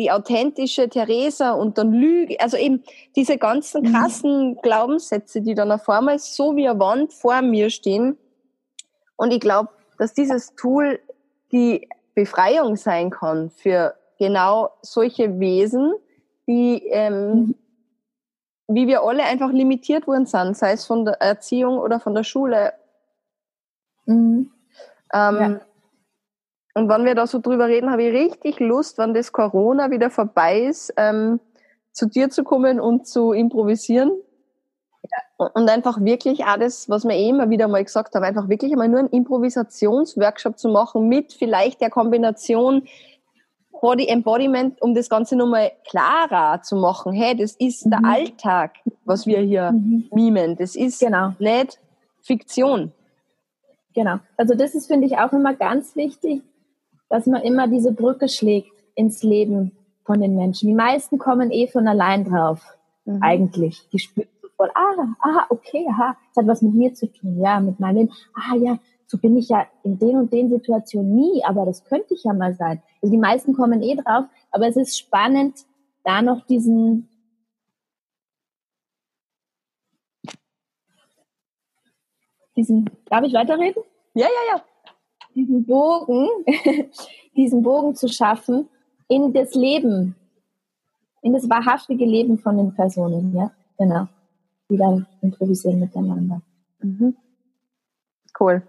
die 0.00 0.10
authentische 0.10 0.88
Theresa 0.88 1.52
und 1.52 1.76
dann 1.76 1.92
Lüge, 1.92 2.40
also 2.40 2.56
eben 2.56 2.82
diese 3.16 3.36
ganzen 3.36 3.82
mhm. 3.82 3.92
krassen 3.92 4.56
Glaubenssätze, 4.62 5.42
die 5.42 5.54
dann 5.54 5.70
auf 5.70 5.86
einmal 5.90 6.18
so 6.18 6.56
wie 6.56 6.66
eine 6.66 6.80
Wand 6.80 7.12
vor 7.12 7.42
mir 7.42 7.68
stehen. 7.68 8.16
Und 9.16 9.30
ich 9.30 9.40
glaube, 9.40 9.68
dass 9.98 10.14
dieses 10.14 10.54
Tool 10.54 11.00
die 11.52 11.86
Befreiung 12.14 12.76
sein 12.76 13.10
kann 13.10 13.50
für 13.50 13.94
genau 14.18 14.70
solche 14.80 15.38
Wesen, 15.38 15.92
die, 16.46 16.82
ähm, 16.86 17.32
mhm. 17.32 17.54
wie 18.68 18.86
wir 18.86 19.02
alle 19.02 19.24
einfach 19.24 19.52
limitiert 19.52 20.06
worden 20.06 20.24
sind, 20.24 20.56
sei 20.56 20.72
es 20.72 20.86
von 20.86 21.04
der 21.04 21.20
Erziehung 21.20 21.76
oder 21.76 22.00
von 22.00 22.14
der 22.14 22.24
Schule. 22.24 22.72
Mhm. 24.06 24.50
Ähm, 25.12 25.40
ja. 25.40 25.60
Und 26.74 26.88
wenn 26.88 27.04
wir 27.04 27.14
da 27.14 27.26
so 27.26 27.40
drüber 27.40 27.66
reden, 27.66 27.90
habe 27.90 28.04
ich 28.04 28.14
richtig 28.14 28.60
Lust, 28.60 28.98
wenn 28.98 29.14
das 29.14 29.32
Corona 29.32 29.90
wieder 29.90 30.10
vorbei 30.10 30.60
ist, 30.60 30.92
ähm, 30.96 31.40
zu 31.92 32.06
dir 32.06 32.30
zu 32.30 32.44
kommen 32.44 32.80
und 32.80 33.06
zu 33.06 33.32
improvisieren. 33.32 34.12
Und 35.36 35.68
einfach 35.70 36.00
wirklich 36.00 36.44
alles, 36.44 36.88
was 36.88 37.04
wir 37.04 37.14
eh 37.14 37.30
immer 37.30 37.50
wieder 37.50 37.66
mal 37.66 37.82
gesagt 37.82 38.14
haben, 38.14 38.24
einfach 38.24 38.48
wirklich 38.48 38.72
einmal 38.72 38.88
nur 38.88 39.00
einen 39.00 39.08
Improvisationsworkshop 39.08 40.58
zu 40.58 40.68
machen 40.68 41.08
mit 41.08 41.32
vielleicht 41.32 41.80
der 41.80 41.90
Kombination 41.90 42.86
Body 43.80 44.08
Embodiment, 44.08 44.80
um 44.82 44.94
das 44.94 45.08
Ganze 45.08 45.36
nochmal 45.36 45.72
klarer 45.88 46.60
zu 46.62 46.76
machen. 46.76 47.12
Hey, 47.12 47.34
das 47.34 47.52
ist 47.52 47.86
mhm. 47.86 47.90
der 47.90 48.04
Alltag, 48.04 48.72
was 49.04 49.26
wir 49.26 49.40
hier 49.40 49.72
mhm. 49.72 50.08
mimen. 50.12 50.56
Das 50.56 50.76
ist 50.76 51.00
genau. 51.00 51.32
nicht 51.38 51.80
Fiktion. 52.20 52.92
Genau. 53.94 54.18
Also 54.36 54.54
das 54.54 54.74
ist, 54.74 54.86
finde 54.86 55.06
ich, 55.06 55.16
auch 55.18 55.32
immer 55.32 55.54
ganz 55.54 55.96
wichtig, 55.96 56.42
dass 57.10 57.26
man 57.26 57.42
immer 57.42 57.68
diese 57.68 57.92
Brücke 57.92 58.28
schlägt 58.28 58.72
ins 58.94 59.22
Leben 59.22 59.72
von 60.04 60.20
den 60.20 60.36
Menschen. 60.36 60.68
Die 60.68 60.74
meisten 60.74 61.18
kommen 61.18 61.50
eh 61.50 61.66
von 61.66 61.86
allein 61.86 62.24
drauf, 62.24 62.64
mhm. 63.04 63.22
eigentlich. 63.22 63.86
Die 63.92 63.98
spüren 63.98 64.28
sofort, 64.40 64.70
ah, 64.74 65.14
ah, 65.20 65.46
okay, 65.50 65.86
aha, 65.90 66.16
das 66.28 66.42
hat 66.42 66.48
was 66.48 66.62
mit 66.62 66.74
mir 66.74 66.94
zu 66.94 67.12
tun, 67.12 67.38
ja, 67.40 67.60
mit 67.60 67.78
meinem 67.80 67.96
Leben. 67.96 68.12
Ah, 68.34 68.56
ja, 68.56 68.78
so 69.06 69.18
bin 69.18 69.36
ich 69.36 69.48
ja 69.48 69.66
in 69.82 69.98
den 69.98 70.16
und 70.16 70.32
den 70.32 70.48
Situationen 70.50 71.14
nie, 71.14 71.44
aber 71.44 71.66
das 71.66 71.84
könnte 71.84 72.14
ich 72.14 72.24
ja 72.24 72.32
mal 72.32 72.54
sein. 72.54 72.80
Also 73.02 73.12
die 73.12 73.20
meisten 73.20 73.54
kommen 73.54 73.82
eh 73.82 73.96
drauf, 73.96 74.24
aber 74.52 74.68
es 74.68 74.76
ist 74.76 74.98
spannend, 74.98 75.66
da 76.04 76.22
noch 76.22 76.46
diesen 76.46 77.08
diesen, 82.56 82.88
darf 83.06 83.24
ich 83.24 83.34
weiterreden? 83.34 83.82
Ja, 84.14 84.26
ja, 84.26 84.56
ja 84.56 84.62
diesen 85.34 85.64
Bogen, 85.66 86.28
diesen 87.36 87.62
Bogen 87.62 87.94
zu 87.94 88.08
schaffen 88.08 88.68
in 89.08 89.32
das 89.32 89.54
Leben, 89.54 90.14
in 91.22 91.32
das 91.32 91.48
wahrhaftige 91.48 92.04
Leben 92.04 92.38
von 92.38 92.56
den 92.56 92.74
Personen, 92.74 93.34
ja, 93.34 93.50
genau, 93.78 94.06
die 94.68 94.76
dann 94.76 95.06
improvisieren 95.20 95.80
miteinander. 95.80 96.42
Mhm. 96.80 97.16
Cool. 98.38 98.62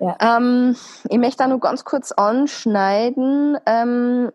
Ja. 0.00 0.16
Ähm, 0.20 0.76
ich 1.08 1.18
möchte 1.18 1.38
da 1.38 1.48
nur 1.48 1.60
ganz 1.60 1.84
kurz 1.84 2.10
anschneiden, 2.12 3.58
ähm, 3.66 4.32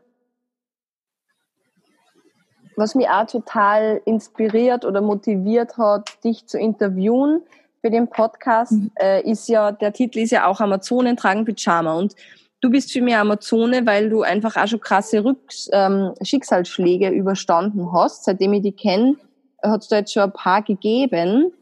was 2.78 2.96
mich 2.96 3.10
auch 3.10 3.26
total 3.26 4.02
inspiriert 4.06 4.86
oder 4.86 5.02
motiviert 5.02 5.78
hat, 5.78 6.24
dich 6.24 6.46
zu 6.48 6.60
interviewen 6.60 7.44
für 7.86 7.92
den 7.92 8.10
Podcast 8.10 8.72
mhm. 8.72 8.92
äh, 8.96 9.22
ist 9.30 9.48
ja, 9.48 9.72
der 9.72 9.94
Titel 9.94 10.18
ist 10.18 10.32
ja 10.32 10.48
auch 10.48 10.60
Amazonen 10.60 11.16
tragen 11.16 11.46
Pyjama. 11.46 11.94
Und 11.94 12.16
du 12.60 12.72
bist 12.72 12.92
für 12.92 13.00
mich 13.00 13.16
Amazone, 13.16 13.86
weil 13.86 14.10
du 14.10 14.24
einfach 14.24 14.56
auch 14.56 14.66
schon 14.66 14.80
krasse 14.80 15.24
Rücks 15.24 15.70
ähm, 15.72 16.16
Schicksalsschläge 16.24 17.10
überstanden 17.10 17.94
hast. 17.94 18.24
Seitdem 18.24 18.54
ich 18.54 18.64
die 18.64 18.72
kenne, 18.72 19.18
hat 19.62 19.84
es 19.84 19.90
da 19.90 19.98
jetzt 19.98 20.14
schon 20.14 20.24
ein 20.24 20.34
paar 20.34 20.64
gegeben. 20.64 21.54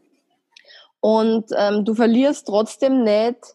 Und 1.00 1.44
ähm, 1.58 1.84
du 1.84 1.94
verlierst 1.94 2.46
trotzdem 2.46 3.04
nicht 3.04 3.54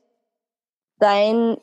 dein, 1.00 1.58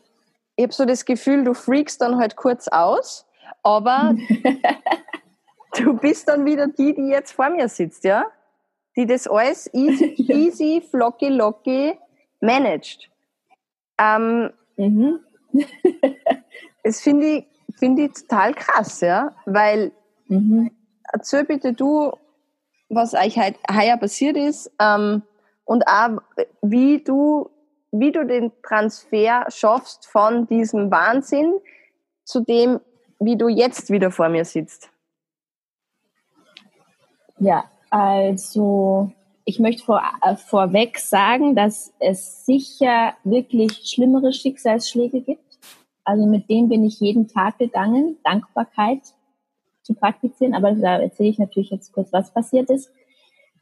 ich 0.56 0.64
habe 0.64 0.72
so 0.72 0.86
das 0.86 1.04
Gefühl, 1.04 1.44
du 1.44 1.54
freakst 1.54 2.00
dann 2.00 2.18
halt 2.18 2.34
kurz 2.34 2.66
aus, 2.66 3.26
aber 3.62 4.16
du 5.78 5.96
bist 5.98 6.26
dann 6.26 6.44
wieder 6.46 6.66
die, 6.66 6.96
die 6.96 7.06
jetzt 7.06 7.30
vor 7.30 7.48
mir 7.48 7.68
sitzt, 7.68 8.02
ja? 8.02 8.25
Die 8.96 9.06
das 9.06 9.26
alles 9.26 9.70
easy, 9.74 10.14
easy 10.28 10.82
flocky, 10.90 11.28
locky 11.28 11.98
managt. 12.40 13.10
Ähm, 13.98 14.50
mhm. 14.76 15.20
das 16.82 17.00
finde 17.00 17.26
ich, 17.26 17.46
finde 17.78 18.04
ich 18.04 18.12
total 18.12 18.54
krass, 18.54 19.00
ja, 19.00 19.34
weil, 19.44 19.92
mhm. 20.28 20.70
erzähl 21.12 21.44
bitte 21.44 21.72
du, 21.72 22.12
was 22.88 23.14
euch 23.14 23.36
heuer 23.36 23.96
passiert 23.96 24.36
ist, 24.36 24.70
ähm, 24.80 25.22
und 25.64 25.86
auch, 25.88 26.22
wie 26.62 27.02
du, 27.02 27.50
wie 27.90 28.12
du 28.12 28.24
den 28.24 28.52
Transfer 28.62 29.46
schaffst 29.48 30.06
von 30.06 30.46
diesem 30.46 30.90
Wahnsinn 30.90 31.58
zu 32.24 32.40
dem, 32.40 32.80
wie 33.18 33.36
du 33.36 33.48
jetzt 33.48 33.90
wieder 33.90 34.10
vor 34.10 34.28
mir 34.28 34.44
sitzt. 34.44 34.90
Ja, 37.38 37.68
also 37.96 39.10
ich 39.46 39.58
möchte 39.58 39.82
vor, 39.82 40.02
äh, 40.20 40.36
vorweg 40.36 40.98
sagen, 40.98 41.54
dass 41.54 41.94
es 41.98 42.44
sicher 42.44 43.14
wirklich 43.24 43.88
schlimmere 43.88 44.34
Schicksalsschläge 44.34 45.22
gibt. 45.22 45.58
Also 46.04 46.26
mit 46.26 46.50
denen 46.50 46.68
bin 46.68 46.84
ich 46.84 47.00
jeden 47.00 47.26
Tag 47.26 47.56
gegangen, 47.56 48.18
Dankbarkeit 48.22 49.00
zu 49.80 49.94
praktizieren. 49.94 50.52
Aber 50.52 50.72
da 50.72 50.98
erzähle 50.98 51.30
ich 51.30 51.38
natürlich 51.38 51.70
jetzt 51.70 51.94
kurz, 51.94 52.12
was 52.12 52.34
passiert 52.34 52.68
ist. 52.68 52.90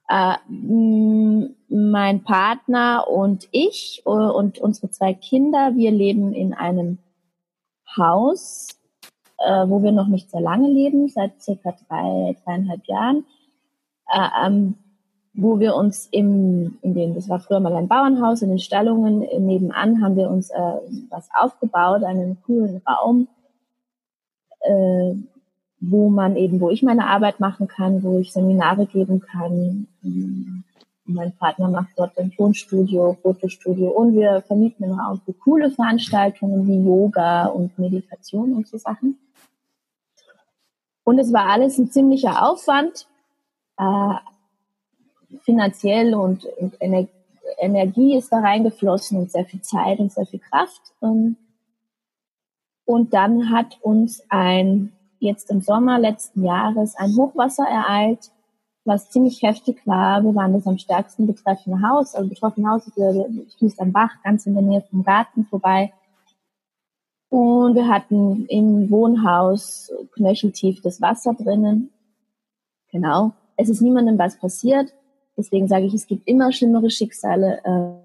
Äh, 0.08 0.34
mein 0.48 2.24
Partner 2.24 3.06
und 3.08 3.46
ich 3.52 4.02
äh, 4.04 4.10
und 4.10 4.58
unsere 4.58 4.90
zwei 4.90 5.14
Kinder, 5.14 5.76
wir 5.76 5.92
leben 5.92 6.32
in 6.32 6.54
einem 6.54 6.98
Haus, 7.96 8.80
äh, 9.38 9.68
wo 9.68 9.84
wir 9.84 9.92
noch 9.92 10.08
nicht 10.08 10.28
sehr 10.28 10.40
lange 10.40 10.68
leben, 10.68 11.06
seit 11.06 11.40
circa 11.40 11.76
drei, 11.86 12.36
dreieinhalb 12.44 12.84
Jahren 12.88 13.24
ähm, 14.14 14.76
wo 15.34 15.58
wir 15.58 15.74
uns 15.74 16.08
im, 16.12 16.78
in 16.82 16.94
den, 16.94 17.14
das 17.14 17.28
war 17.28 17.40
früher 17.40 17.60
mal 17.60 17.74
ein 17.74 17.88
Bauernhaus, 17.88 18.42
in 18.42 18.50
den 18.50 18.60
Stallungen 18.60 19.20
nebenan 19.44 20.00
haben 20.02 20.16
wir 20.16 20.30
uns 20.30 20.50
äh, 20.50 20.58
was 21.10 21.28
aufgebaut, 21.34 22.04
einen 22.04 22.40
coolen 22.42 22.80
Raum, 22.86 23.26
äh, 24.60 25.14
wo 25.80 26.08
man 26.08 26.36
eben, 26.36 26.60
wo 26.60 26.70
ich 26.70 26.82
meine 26.82 27.08
Arbeit 27.08 27.40
machen 27.40 27.66
kann, 27.66 28.02
wo 28.04 28.20
ich 28.20 28.32
Seminare 28.32 28.86
geben 28.86 29.20
kann. 29.20 29.88
Mein 31.04 31.32
Partner 31.36 31.68
macht 31.68 31.90
dort 31.96 32.16
ein 32.16 32.30
Tonstudio, 32.30 33.18
Fotostudio 33.20 33.90
und 33.90 34.14
wir 34.14 34.40
vermieten 34.42 34.84
einen 34.84 34.98
Raum 34.98 35.20
für 35.22 35.34
coole 35.34 35.70
Veranstaltungen 35.70 36.66
wie 36.66 36.82
Yoga 36.82 37.46
und 37.46 37.78
Meditation 37.78 38.54
und 38.54 38.68
so 38.68 38.78
Sachen. 38.78 39.18
Und 41.02 41.18
es 41.18 41.32
war 41.32 41.50
alles 41.50 41.76
ein 41.76 41.90
ziemlicher 41.90 42.48
Aufwand, 42.48 43.06
äh, 43.76 44.14
finanziell 45.44 46.14
und, 46.14 46.44
und 46.58 46.80
Ener 46.80 47.06
Energie 47.58 48.16
ist 48.16 48.32
da 48.32 48.40
reingeflossen 48.40 49.18
und 49.18 49.30
sehr 49.30 49.44
viel 49.44 49.60
Zeit 49.60 49.98
und 49.98 50.12
sehr 50.12 50.26
viel 50.26 50.40
Kraft. 50.40 50.80
Ähm, 51.02 51.36
und 52.84 53.14
dann 53.14 53.50
hat 53.50 53.78
uns 53.82 54.22
ein, 54.28 54.92
jetzt 55.18 55.50
im 55.50 55.60
Sommer 55.60 55.98
letzten 55.98 56.44
Jahres, 56.44 56.96
ein 56.96 57.14
Hochwasser 57.16 57.64
ereilt, 57.64 58.30
was 58.84 59.10
ziemlich 59.10 59.42
heftig 59.42 59.86
war. 59.86 60.22
Wir 60.22 60.34
waren 60.34 60.52
das 60.52 60.66
am 60.66 60.78
stärksten 60.78 61.26
betreffende 61.26 61.86
Haus, 61.86 62.14
also 62.14 62.28
betroffene 62.28 62.68
Haus, 62.68 62.90
fließt 63.58 63.80
am 63.80 63.92
Bach, 63.92 64.10
ganz 64.22 64.46
in 64.46 64.54
der 64.54 64.62
Nähe 64.62 64.82
vom 64.90 65.02
Garten 65.02 65.46
vorbei. 65.46 65.92
Und 67.30 67.74
wir 67.74 67.88
hatten 67.88 68.46
im 68.46 68.90
Wohnhaus 68.90 69.90
knöcheltief 70.12 70.82
das 70.82 71.00
Wasser 71.00 71.34
drinnen. 71.34 71.90
Genau 72.90 73.32
es 73.56 73.68
ist 73.68 73.80
niemandem 73.80 74.18
was 74.18 74.38
passiert. 74.38 74.92
Deswegen 75.36 75.68
sage 75.68 75.86
ich, 75.86 75.94
es 75.94 76.06
gibt 76.06 76.28
immer 76.28 76.52
schlimmere 76.52 76.90
Schicksale. 76.90 77.60
Äh, 77.64 78.04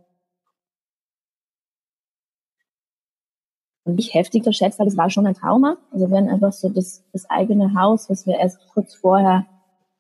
und 3.86 3.96
nicht 3.96 4.13
heftig 4.13 4.44
verschätzt, 4.44 4.79
weil 4.79 4.88
es 4.88 4.98
war 4.98 5.10
schon 5.10 5.27
ein 5.27 5.34
Trauma. 5.34 5.77
Also 5.91 6.10
wenn 6.12 6.29
einfach 6.29 6.53
so 6.53 6.70
das, 6.70 7.03
das 7.12 7.29
eigene 7.29 7.74
Haus, 7.74 8.10
was 8.10 8.25
wir 8.25 8.38
erst 8.38 8.60
kurz 8.70 8.96
vorher 8.96 9.46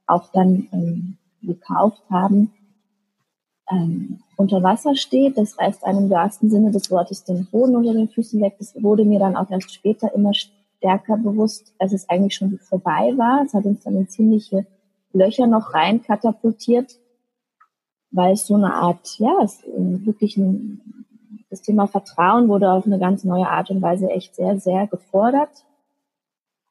auch 0.05 0.31
dann 0.31 0.67
ähm, 0.71 1.17
gekauft 1.41 2.01
haben, 2.09 2.51
ähm, 3.71 4.19
unter 4.37 4.63
Wasser 4.63 4.95
steht, 4.95 5.37
das 5.37 5.57
reißt 5.59 5.83
einem 5.83 6.05
im 6.05 6.09
wahrsten 6.09 6.49
Sinne 6.49 6.71
des 6.71 6.89
Wortes 6.89 7.23
den 7.23 7.45
Boden 7.45 7.75
unter 7.75 7.93
den 7.93 8.09
Füßen 8.09 8.41
weg. 8.41 8.55
Das 8.57 8.73
wurde 8.81 9.05
mir 9.05 9.19
dann 9.19 9.35
auch 9.35 9.49
erst 9.49 9.73
später 9.73 10.13
immer 10.13 10.33
stärker 10.33 11.17
bewusst, 11.17 11.73
als 11.77 11.93
es 11.93 12.09
eigentlich 12.09 12.35
schon 12.35 12.57
vorbei 12.57 13.13
war. 13.17 13.43
Es 13.45 13.53
hat 13.53 13.65
uns 13.65 13.83
dann 13.83 13.95
eine 13.95 14.07
ziemliche 14.07 14.65
Löcher 15.13 15.47
noch 15.47 15.73
rein 15.73 16.01
katapultiert, 16.01 16.99
weil 18.11 18.33
es 18.33 18.47
so 18.47 18.55
eine 18.55 18.73
Art, 18.73 19.17
ja, 19.19 19.39
es 19.43 19.63
wirklich 19.65 20.37
ein, 20.37 20.81
das 21.49 21.61
Thema 21.61 21.87
Vertrauen 21.87 22.47
wurde 22.47 22.71
auf 22.71 22.85
eine 22.85 22.99
ganz 22.99 23.23
neue 23.23 23.47
Art 23.47 23.71
und 23.71 23.81
Weise 23.81 24.09
echt 24.09 24.35
sehr, 24.35 24.59
sehr 24.59 24.87
gefordert. 24.87 25.65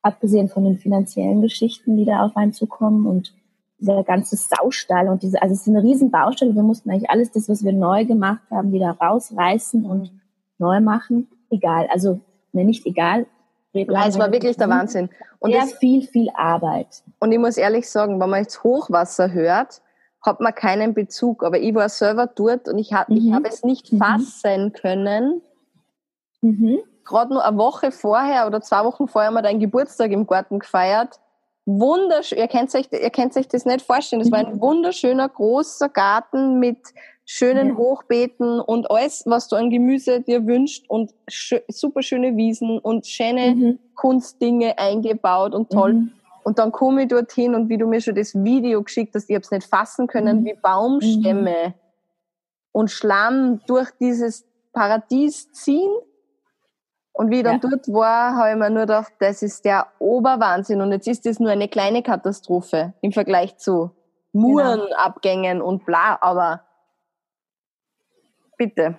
abgesehen 0.02 0.48
von 0.48 0.64
den 0.64 0.78
finanziellen 0.78 1.42
Geschichten, 1.42 1.96
die 1.96 2.04
da 2.04 2.24
auf 2.24 2.36
einen 2.36 2.52
zukommen 2.52 3.06
und 3.06 3.34
dieser 3.78 4.02
ganze 4.04 4.36
Saustall 4.36 5.08
und 5.08 5.22
diese, 5.22 5.40
also 5.40 5.54
es 5.54 5.62
ist 5.62 5.68
eine 5.68 5.82
riesen 5.82 6.10
Baustelle. 6.10 6.54
Wir 6.54 6.62
mussten 6.62 6.90
eigentlich 6.90 7.10
alles 7.10 7.30
das, 7.30 7.48
was 7.48 7.64
wir 7.64 7.72
neu 7.72 8.04
gemacht 8.04 8.42
haben, 8.50 8.72
wieder 8.72 8.90
rausreißen 8.90 9.84
und 9.84 10.10
neu 10.58 10.80
machen. 10.80 11.28
Egal, 11.50 11.88
also 11.90 12.20
ne, 12.52 12.64
nicht 12.64 12.86
egal. 12.86 13.26
Ja, 13.72 14.06
es 14.06 14.18
war 14.18 14.32
wirklich 14.32 14.56
der 14.56 14.68
Wahnsinn. 14.68 15.10
Und 15.38 15.52
sehr 15.52 15.66
viel, 15.66 16.06
viel 16.06 16.28
Arbeit. 16.34 17.02
Und 17.20 17.32
ich 17.32 17.38
muss 17.38 17.56
ehrlich 17.56 17.88
sagen, 17.88 18.20
wenn 18.20 18.30
man 18.30 18.42
jetzt 18.42 18.64
Hochwasser 18.64 19.32
hört, 19.32 19.82
hat 20.22 20.40
man 20.40 20.54
keinen 20.54 20.94
Bezug. 20.94 21.44
Aber 21.44 21.58
ich 21.58 21.74
war 21.74 21.88
selber 21.88 22.26
dort 22.26 22.68
und 22.68 22.78
ich, 22.78 22.92
hab, 22.92 23.08
mhm. 23.08 23.16
ich 23.16 23.32
habe 23.32 23.48
es 23.48 23.62
nicht 23.62 23.92
mhm. 23.92 23.98
fassen 23.98 24.72
können. 24.72 25.42
Mhm. 26.40 26.80
Gerade 27.04 27.32
nur 27.32 27.44
eine 27.44 27.56
Woche 27.56 27.92
vorher 27.92 28.46
oder 28.46 28.60
zwei 28.60 28.84
Wochen 28.84 29.06
vorher 29.06 29.28
haben 29.28 29.34
wir 29.34 29.42
deinen 29.42 29.60
Geburtstag 29.60 30.10
im 30.10 30.26
Garten 30.26 30.58
gefeiert 30.58 31.20
wunderschön, 31.68 32.38
ihr 32.38 32.48
könnt 32.48 32.74
euch, 32.74 32.88
ihr 32.90 33.10
könnt 33.10 33.36
euch 33.36 33.46
das 33.46 33.66
nicht 33.66 33.82
vorstellen, 33.82 34.22
es 34.22 34.32
war 34.32 34.38
ein 34.38 34.54
mhm. 34.54 34.60
wunderschöner, 34.60 35.28
großer 35.28 35.90
Garten 35.90 36.58
mit 36.58 36.78
schönen 37.30 37.68
ja. 37.68 37.76
Hochbeeten 37.76 38.58
und 38.58 38.90
alles, 38.90 39.24
was 39.26 39.48
du 39.48 39.56
an 39.56 39.68
Gemüse 39.68 40.22
dir 40.22 40.46
wünscht 40.46 40.86
und 40.88 41.12
super 41.68 42.02
schöne 42.02 42.38
Wiesen 42.38 42.78
und 42.78 43.06
schöne 43.06 43.54
mhm. 43.54 43.78
Kunstdinge 43.94 44.78
eingebaut 44.78 45.54
und 45.54 45.68
toll. 45.70 45.92
Mhm. 45.92 46.12
Und 46.42 46.58
dann 46.58 46.72
komme 46.72 47.02
ich 47.02 47.08
dorthin 47.08 47.54
und 47.54 47.68
wie 47.68 47.76
du 47.76 47.86
mir 47.86 48.00
schon 48.00 48.14
das 48.14 48.34
Video 48.34 48.82
geschickt 48.82 49.14
hast, 49.14 49.28
ich 49.28 49.34
habe 49.34 49.42
es 49.42 49.50
nicht 49.50 49.68
fassen 49.68 50.06
können, 50.06 50.40
mhm. 50.40 50.44
wie 50.46 50.54
Baumstämme 50.54 51.68
mhm. 51.68 51.74
und 52.72 52.90
Schlamm 52.90 53.60
durch 53.66 53.90
dieses 54.00 54.46
Paradies 54.72 55.52
ziehen 55.52 55.92
und 57.12 57.30
wie 57.30 57.38
ich 57.38 57.44
dann 57.44 57.60
ja. 57.62 57.68
dort 57.68 57.88
war, 57.88 58.36
habe 58.36 58.52
ich 58.52 58.56
mir 58.56 58.70
nur 58.70 58.82
gedacht, 58.82 59.12
das 59.18 59.42
ist 59.42 59.66
der 59.66 59.88
Oberwahnsinn. 59.98 60.80
Und 60.80 60.92
jetzt 60.92 61.06
ist 61.06 61.26
das 61.26 61.38
nur 61.38 61.50
eine 61.50 61.68
kleine 61.68 62.02
Katastrophe 62.02 62.94
im 63.02 63.12
Vergleich 63.12 63.58
zu 63.58 63.90
Murenabgängen 64.32 65.58
genau. 65.58 65.68
und 65.68 65.84
bla, 65.84 66.16
aber 66.22 66.62
bitte. 68.58 68.98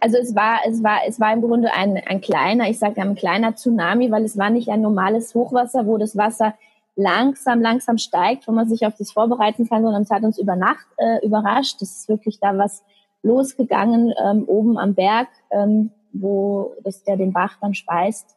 Also 0.00 0.16
es 0.16 0.34
war, 0.34 0.60
es 0.66 0.82
war, 0.82 1.00
es 1.06 1.20
war 1.20 1.32
im 1.32 1.42
Grunde 1.42 1.72
ein, 1.72 1.98
ein 1.98 2.20
kleiner, 2.20 2.68
ich 2.68 2.78
sage 2.78 3.00
ein 3.00 3.14
kleiner 3.14 3.54
Tsunami, 3.54 4.10
weil 4.10 4.24
es 4.24 4.38
war 4.38 4.50
nicht 4.50 4.70
ein 4.70 4.80
normales 4.80 5.34
Hochwasser, 5.34 5.86
wo 5.86 5.98
das 5.98 6.16
Wasser 6.16 6.54
langsam, 6.96 7.60
langsam 7.60 7.98
steigt, 7.98 8.48
wo 8.48 8.52
man 8.52 8.68
sich 8.68 8.86
auf 8.86 8.94
das 8.98 9.12
vorbereiten 9.12 9.68
kann, 9.68 9.82
sondern 9.82 10.02
es 10.02 10.10
hat 10.10 10.22
uns 10.22 10.38
über 10.38 10.56
Nacht 10.56 10.86
äh, 10.96 11.24
überrascht. 11.24 11.82
Es 11.82 11.98
ist 11.98 12.08
wirklich 12.08 12.40
da 12.40 12.56
was 12.56 12.82
losgegangen 13.22 14.14
ähm, 14.24 14.44
oben 14.46 14.78
am 14.78 14.94
Berg. 14.94 15.28
Ähm, 15.50 15.90
wo 16.12 16.74
das, 16.84 17.02
der 17.02 17.16
den 17.16 17.32
Bach 17.32 17.58
dann 17.60 17.74
speist. 17.74 18.36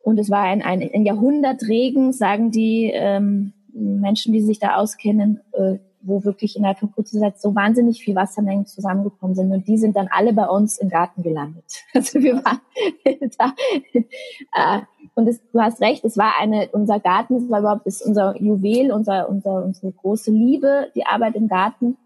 Und 0.00 0.18
es 0.18 0.30
war 0.30 0.42
ein, 0.42 0.62
ein, 0.62 0.82
ein 0.92 1.04
Jahrhundertregen, 1.04 2.12
sagen 2.12 2.50
die 2.50 2.90
ähm, 2.94 3.52
Menschen, 3.72 4.32
die 4.32 4.40
sich 4.40 4.58
da 4.58 4.76
auskennen, 4.76 5.40
äh, 5.52 5.78
wo 6.08 6.24
wirklich 6.24 6.56
innerhalb 6.56 6.78
von 6.78 6.90
kurzer 6.90 7.20
Zeit 7.20 7.40
so 7.40 7.54
wahnsinnig 7.54 8.02
viel 8.02 8.14
Wassermengen 8.14 8.66
zusammengekommen 8.66 9.36
sind. 9.36 9.52
Und 9.52 9.68
die 9.68 9.78
sind 9.78 9.94
dann 9.94 10.08
alle 10.10 10.32
bei 10.32 10.46
uns 10.46 10.78
im 10.78 10.88
Garten 10.88 11.22
gelandet. 11.22 11.84
Also 11.94 12.20
wir 12.20 12.36
waren 12.44 12.60
da. 13.38 13.54
Äh, 13.94 14.80
und 15.14 15.26
es, 15.28 15.40
du 15.50 15.60
hast 15.60 15.80
recht, 15.80 16.04
es 16.04 16.16
war 16.16 16.32
eine, 16.40 16.68
unser 16.72 17.00
Garten, 17.00 17.36
es 17.36 17.50
war 17.50 17.60
überhaupt 17.60 17.86
ist 17.86 18.02
unser 18.02 18.40
Juwel, 18.40 18.92
unser, 18.92 19.28
unser, 19.28 19.64
unsere 19.64 19.92
große 19.92 20.30
Liebe, 20.30 20.90
die 20.94 21.06
Arbeit 21.06 21.34
im 21.34 21.48
Garten, 21.48 21.96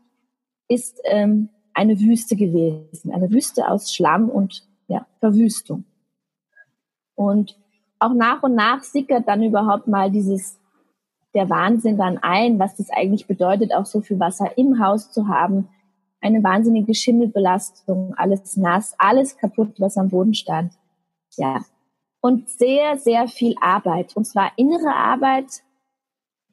ist 0.68 1.00
ähm, 1.04 1.50
eine 1.75 1.99
Wüste 2.00 2.37
gewesen, 2.37 3.12
eine 3.12 3.30
Wüste 3.30 3.68
aus 3.68 3.94
Schlamm 3.94 4.28
und 4.28 4.66
ja, 4.88 5.06
Verwüstung. 5.21 5.85
Und 7.14 7.56
auch 7.99 8.14
nach 8.14 8.42
und 8.42 8.54
nach 8.54 8.82
sickert 8.82 9.28
dann 9.28 9.42
überhaupt 9.42 9.87
mal 9.87 10.11
dieses, 10.11 10.59
der 11.34 11.48
Wahnsinn 11.48 11.96
dann 11.96 12.18
ein, 12.18 12.58
was 12.58 12.74
das 12.76 12.90
eigentlich 12.90 13.26
bedeutet, 13.26 13.74
auch 13.74 13.86
so 13.86 14.00
viel 14.00 14.20
Wasser 14.20 14.56
im 14.58 14.78
Haus 14.78 15.10
zu 15.10 15.28
haben. 15.28 15.68
Eine 16.20 16.42
wahnsinnige 16.42 16.94
Schimmelbelastung, 16.94 18.14
alles 18.16 18.56
nass, 18.56 18.94
alles 18.98 19.36
kaputt, 19.36 19.80
was 19.80 19.96
am 19.96 20.10
Boden 20.10 20.34
stand. 20.34 20.72
Ja. 21.37 21.64
Und 22.20 22.48
sehr, 22.48 22.98
sehr 22.98 23.26
viel 23.26 23.54
Arbeit. 23.61 24.14
Und 24.16 24.26
zwar 24.26 24.52
innere 24.57 24.94
Arbeit, 24.94 25.62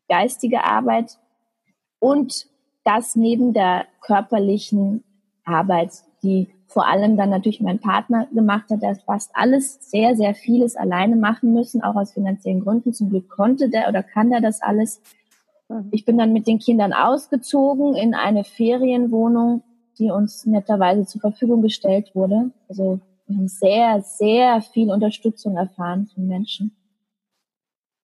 geistige 0.08 0.64
Arbeit 0.64 1.20
und 2.00 2.48
das 2.84 3.16
neben 3.16 3.54
der 3.54 3.86
körperlichen 4.02 5.04
Arbeit, 5.44 5.92
die 6.24 6.50
vor 6.70 6.88
allem 6.88 7.18
dann 7.18 7.32
natürlich 7.32 7.62
mein 7.62 7.80
Partner 7.80 8.28
gemacht 8.32 8.70
hat, 8.70 8.84
der 8.84 8.96
fast 8.96 9.32
alles, 9.34 9.80
sehr, 9.82 10.16
sehr 10.16 10.36
vieles 10.36 10.76
alleine 10.76 11.16
machen 11.16 11.52
müssen, 11.52 11.84
auch 11.84 11.96
aus 11.96 12.14
finanziellen 12.14 12.64
Gründen. 12.64 12.94
Zum 12.94 13.10
Glück 13.10 13.28
konnte 13.28 13.70
der 13.70 13.90
oder 13.90 14.04
kann 14.04 14.30
der 14.30 14.40
das 14.40 14.62
alles. 14.62 15.02
Mhm. 15.68 15.88
Ich 15.92 16.06
bin 16.06 16.18
dann 16.18 16.32
mit 16.32 16.46
den 16.46 16.60
Kindern 16.60 16.94
ausgezogen 16.94 17.96
in 17.96 18.14
eine 18.14 18.44
Ferienwohnung, 18.44 19.64
die 19.98 20.12
uns 20.12 20.46
netterweise 20.46 21.06
zur 21.08 21.22
Verfügung 21.22 21.64
gestellt 21.64 22.12
wurde. 22.14 22.52
Also 22.70 23.00
wir 23.26 23.38
haben 23.38 23.48
sehr, 23.48 24.02
sehr 24.02 24.62
viel 24.62 24.92
Unterstützung 24.92 25.58
erfahren 25.58 26.08
von 26.14 26.28
Menschen 26.28 26.76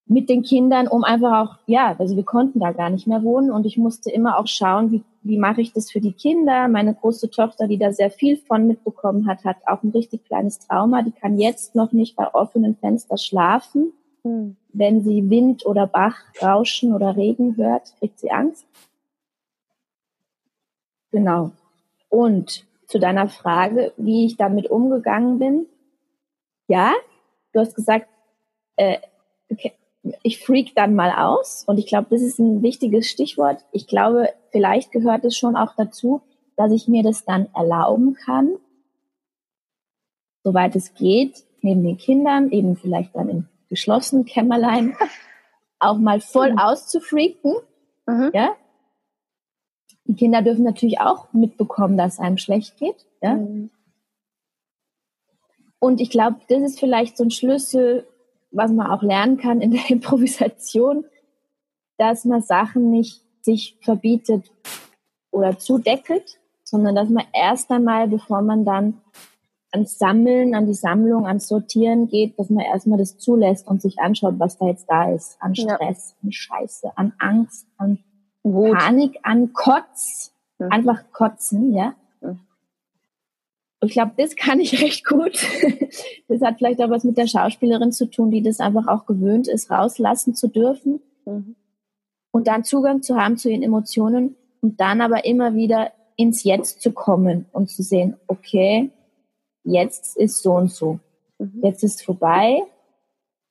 mit 0.08 0.30
den 0.30 0.44
Kindern, 0.44 0.88
um 0.88 1.04
einfach 1.04 1.42
auch, 1.42 1.58
ja, 1.66 1.96
also 1.98 2.16
wir 2.16 2.24
konnten 2.24 2.60
da 2.60 2.72
gar 2.72 2.90
nicht 2.90 3.08
mehr 3.08 3.24
wohnen 3.24 3.50
und 3.50 3.66
ich 3.66 3.78
musste 3.78 4.12
immer 4.12 4.38
auch 4.38 4.48
schauen, 4.48 4.92
wie, 4.92 5.04
wie 5.24 5.40
mache 5.40 5.62
ich 5.62 5.74
das 5.74 5.92
für 5.92 6.00
die 6.00 6.14
Kinder. 6.14 6.68
Meine 6.68 6.94
große 6.94 7.32
Tochter, 7.32 7.68
die 7.68 7.80
da 7.80 7.92
sehr 7.92 8.12
viel 8.12 8.38
von 8.38 8.68
mitbekommen 8.68 9.28
hat, 9.28 9.44
hat 9.44 9.58
auch 9.66 9.82
ein 9.82 9.90
richtig 9.90 10.24
kleines 10.26 10.60
Trauma. 10.60 11.02
Die 11.02 11.12
kann 11.12 11.40
jetzt 11.40 11.74
noch 11.74 11.92
nicht 11.92 12.16
bei 12.16 12.32
offenen 12.34 12.76
Fenstern 12.76 13.18
schlafen. 13.18 13.94
Hm. 14.22 14.56
Wenn 14.74 15.04
sie 15.04 15.28
Wind 15.30 15.66
oder 15.66 15.88
Bach 15.88 16.18
rauschen 16.40 16.94
oder 16.94 17.16
Regen 17.16 17.58
hört, 17.58 17.96
kriegt 17.98 18.20
sie 18.20 18.30
Angst. 18.30 18.68
Genau. 21.12 21.52
Und 22.10 22.66
zu 22.88 23.00
deiner 23.00 23.28
Frage, 23.28 23.94
wie 23.98 24.26
ich 24.26 24.38
damit 24.38 24.70
umgegangen 24.70 25.40
bin. 25.40 25.66
Ja, 26.68 26.94
du 27.54 27.60
hast 27.60 27.74
gesagt, 27.76 28.08
äh, 28.76 29.00
okay, 29.50 29.74
ich 30.24 30.44
freak 30.44 30.76
dann 30.76 30.96
mal 30.96 31.12
aus. 31.12 31.64
Und 31.68 31.78
ich 31.78 31.88
glaube, 31.88 32.08
das 32.10 32.22
ist 32.22 32.40
ein 32.40 32.62
wichtiges 32.62 33.10
Stichwort. 33.10 33.64
Ich 33.72 33.88
glaube, 33.88 34.30
vielleicht 34.52 34.92
gehört 34.92 35.26
es 35.26 35.38
schon 35.38 35.56
auch 35.56 35.74
dazu, 35.76 36.22
dass 36.56 36.72
ich 36.72 36.88
mir 36.88 37.04
das 37.04 37.26
dann 37.26 37.48
erlauben 37.54 38.14
kann, 38.14 38.56
soweit 40.44 40.76
es 40.76 40.94
geht, 40.94 41.44
neben 41.62 41.84
den 41.84 41.98
Kindern, 41.98 42.52
eben 42.52 42.76
vielleicht 42.76 43.16
dann 43.16 43.30
im 43.30 43.48
geschlossenen 43.70 44.26
Kämmerlein, 44.26 44.96
auch 45.80 45.98
mal 45.98 46.22
voll 46.22 46.54
mhm. 46.54 46.60
auszufreaken. 46.60 47.56
Mhm. 48.06 48.32
Ja? 48.34 48.56
Die 50.06 50.16
Kinder 50.16 50.42
dürfen 50.42 50.64
natürlich 50.64 51.00
auch 51.00 51.34
mitbekommen, 51.34 51.98
dass 51.98 52.14
es 52.14 52.20
einem 52.20 52.38
schlecht 52.38 52.78
geht. 52.78 53.06
Ja? 53.22 53.34
Mhm. 53.34 53.72
Und 55.80 56.00
ich 56.00 56.10
glaube, 56.10 56.38
das 56.48 56.62
ist 56.62 56.80
vielleicht 56.80 57.18
so 57.18 57.24
ein 57.24 57.32
Schlüssel 57.32 58.08
was 58.56 58.72
man 58.72 58.88
auch 58.88 59.02
lernen 59.02 59.38
kann 59.38 59.62
in 59.62 59.72
der 59.72 59.82
Improvisation, 59.90 61.06
dass 61.98 62.26
man 62.26 62.42
Sachen 62.42 62.90
nicht 62.90 63.22
sich 63.42 63.78
verbietet 63.82 64.52
oder 65.32 65.60
zudeckelt, 65.60 66.40
sondern 66.64 66.96
dass 66.96 67.10
man 67.10 67.26
erst 67.34 67.70
einmal, 67.70 68.08
bevor 68.08 68.42
man 68.42 68.66
dann 68.66 69.02
ans 69.72 70.00
Sammeln, 70.00 70.56
an 70.56 70.66
die 70.66 70.74
Sammlung, 70.74 71.28
ans 71.28 71.48
Sortieren 71.48 72.08
geht, 72.08 72.40
dass 72.40 72.50
man 72.50 72.64
erstmal 72.64 72.98
das 72.98 73.18
zulässt 73.18 73.68
und 73.68 73.82
sich 73.82 74.00
anschaut, 74.00 74.36
was 74.38 74.58
da 74.58 74.68
jetzt 74.68 74.90
da 74.90 75.12
ist. 75.12 75.38
An 75.42 75.54
Stress, 75.54 76.16
ja. 76.16 76.24
an 76.24 76.32
Scheiße, 76.32 76.98
an 76.98 77.14
Angst, 77.20 77.68
an 77.78 78.00
Wut. 78.42 78.78
Panik, 78.78 79.20
an 79.24 79.54
Kotz. 79.54 80.34
Mhm. 80.58 80.72
Einfach 80.72 81.04
kotzen, 81.12 81.74
ja. 81.74 81.94
Ich 83.86 83.94
glaube, 83.94 84.14
das 84.18 84.36
kann 84.36 84.60
ich 84.60 84.82
recht 84.84 85.06
gut. 85.06 85.38
Das 86.28 86.42
hat 86.42 86.58
vielleicht 86.58 86.82
auch 86.82 86.90
was 86.90 87.04
mit 87.04 87.18
der 87.18 87.28
Schauspielerin 87.28 87.92
zu 87.92 88.10
tun, 88.10 88.32
die 88.32 88.42
das 88.42 88.60
einfach 88.60 88.88
auch 88.88 89.06
gewöhnt 89.06 89.48
ist, 89.48 89.72
rauslassen 89.72 90.36
zu 90.36 90.48
dürfen 90.48 91.02
mhm. 91.26 91.56
und 92.32 92.48
dann 92.48 92.64
Zugang 92.64 93.02
zu 93.02 93.16
haben 93.16 93.38
zu 93.38 93.50
ihren 93.50 93.64
Emotionen 93.64 94.36
und 94.62 94.80
dann 94.80 95.02
aber 95.02 95.26
immer 95.26 95.54
wieder 95.56 95.92
ins 96.18 96.44
Jetzt 96.44 96.82
zu 96.82 96.92
kommen 96.92 97.46
und 97.52 97.70
zu 97.70 97.84
sehen, 97.84 98.16
okay, 98.28 98.90
jetzt 99.64 100.18
ist 100.18 100.42
so 100.42 100.54
und 100.54 100.72
so. 100.72 101.00
Mhm. 101.40 101.60
Jetzt 101.62 101.84
ist 101.84 102.04
vorbei. 102.04 102.62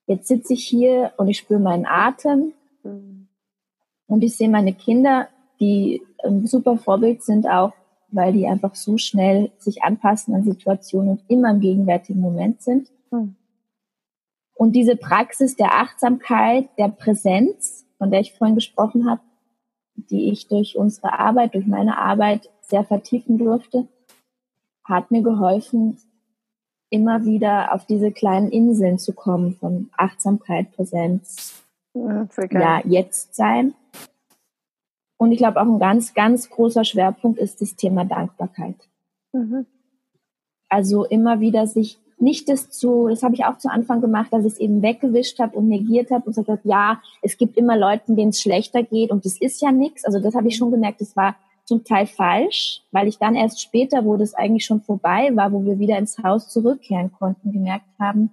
Jetzt 0.07 0.27
sitze 0.27 0.53
ich 0.53 0.65
hier 0.65 1.13
und 1.17 1.27
ich 1.27 1.37
spüre 1.37 1.59
meinen 1.59 1.85
Atem. 1.85 2.53
Mhm. 2.83 3.27
Und 4.07 4.23
ich 4.23 4.35
sehe 4.35 4.49
meine 4.49 4.73
Kinder, 4.73 5.27
die 5.59 6.01
ein 6.23 6.45
super 6.45 6.77
Vorbild 6.77 7.23
sind 7.23 7.47
auch 7.47 7.73
weil 8.15 8.33
die 8.33 8.47
einfach 8.47 8.75
so 8.75 8.97
schnell 8.97 9.51
sich 9.57 9.83
anpassen 9.83 10.33
an 10.33 10.43
Situationen 10.43 11.09
und 11.09 11.23
immer 11.27 11.51
im 11.51 11.59
gegenwärtigen 11.59 12.21
Moment 12.21 12.61
sind. 12.61 12.91
Mhm. 13.11 13.35
Und 14.55 14.71
diese 14.71 14.95
Praxis 14.95 15.55
der 15.55 15.73
Achtsamkeit, 15.73 16.69
der 16.77 16.87
Präsenz, 16.87 17.85
von 17.97 18.09
der 18.09 18.21
ich 18.21 18.33
vorhin 18.33 18.55
gesprochen 18.55 19.09
habe, 19.09 19.21
die 19.95 20.31
ich 20.31 20.47
durch 20.47 20.77
unsere 20.77 21.19
Arbeit, 21.19 21.55
durch 21.55 21.67
meine 21.67 21.97
Arbeit 21.97 22.49
sehr 22.61 22.83
vertiefen 22.83 23.37
durfte, 23.37 23.87
hat 24.83 25.11
mir 25.11 25.21
geholfen, 25.21 25.97
immer 26.89 27.25
wieder 27.25 27.73
auf 27.73 27.85
diese 27.85 28.11
kleinen 28.11 28.49
Inseln 28.49 28.97
zu 28.97 29.13
kommen 29.13 29.55
von 29.55 29.89
Achtsamkeit, 29.97 30.71
Präsenz, 30.71 31.63
ja, 31.93 32.27
ja 32.51 32.81
jetzt 32.85 33.35
sein. 33.35 33.73
Und 35.17 35.31
ich 35.31 35.37
glaube 35.37 35.61
auch 35.61 35.65
ein 35.65 35.79
ganz, 35.79 36.13
ganz 36.13 36.49
großer 36.49 36.83
Schwerpunkt 36.83 37.39
ist 37.39 37.61
das 37.61 37.75
Thema 37.75 38.05
Dankbarkeit. 38.05 38.75
Mhm. 39.31 39.65
Also 40.69 41.05
immer 41.05 41.39
wieder 41.39 41.67
sich 41.67 41.99
nicht 42.17 42.47
das 42.49 42.69
zu, 42.69 43.07
das 43.07 43.23
habe 43.23 43.35
ich 43.35 43.45
auch 43.45 43.57
zu 43.57 43.69
Anfang 43.69 44.01
gemacht, 44.01 44.31
dass 44.31 44.45
ich 44.45 44.53
es 44.53 44.59
eben 44.59 44.81
weggewischt 44.81 45.39
habe 45.39 45.57
und 45.57 45.67
negiert 45.67 46.11
habe 46.11 46.25
und 46.25 46.35
gesagt 46.35 46.47
habe, 46.47 46.61
ja, 46.63 47.01
es 47.21 47.37
gibt 47.37 47.57
immer 47.57 47.77
Leuten, 47.77 48.15
denen 48.15 48.29
es 48.29 48.41
schlechter 48.41 48.83
geht 48.83 49.11
und 49.11 49.25
das 49.25 49.39
ist 49.39 49.61
ja 49.61 49.71
nichts. 49.71 50.05
Also 50.05 50.19
das 50.19 50.33
habe 50.33 50.47
ich 50.47 50.55
schon 50.55 50.71
gemerkt, 50.71 51.01
das 51.01 51.15
war 51.15 51.35
zum 51.65 51.83
Teil 51.83 52.05
falsch, 52.05 52.83
weil 52.91 53.07
ich 53.07 53.17
dann 53.17 53.35
erst 53.35 53.61
später, 53.61 54.05
wo 54.05 54.17
das 54.17 54.33
eigentlich 54.33 54.65
schon 54.65 54.81
vorbei 54.81 55.31
war, 55.35 55.51
wo 55.51 55.65
wir 55.65 55.79
wieder 55.79 55.97
ins 55.97 56.17
Haus 56.19 56.47
zurückkehren 56.49 57.11
konnten, 57.11 57.51
gemerkt 57.51 57.89
haben, 57.99 58.31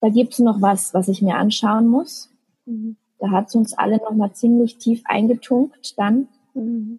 da 0.00 0.08
gibt 0.08 0.32
es 0.32 0.40
noch 0.40 0.60
was, 0.60 0.92
was 0.94 1.08
ich 1.08 1.22
mir 1.22 1.36
anschauen 1.36 1.86
muss. 1.86 2.28
Mhm. 2.66 2.96
Da 3.22 3.30
hat 3.30 3.46
es 3.46 3.54
uns 3.54 3.72
alle 3.72 3.98
noch 3.98 4.14
mal 4.14 4.32
ziemlich 4.32 4.78
tief 4.78 5.02
eingetunkt 5.04 5.96
dann. 5.96 6.26
Mhm. 6.54 6.98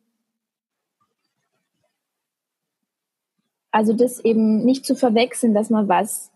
Also 3.72 3.92
das 3.92 4.24
eben 4.24 4.64
nicht 4.64 4.86
zu 4.86 4.96
verwechseln, 4.96 5.54
dass 5.54 5.70
man 5.70 5.90
was 5.90 6.32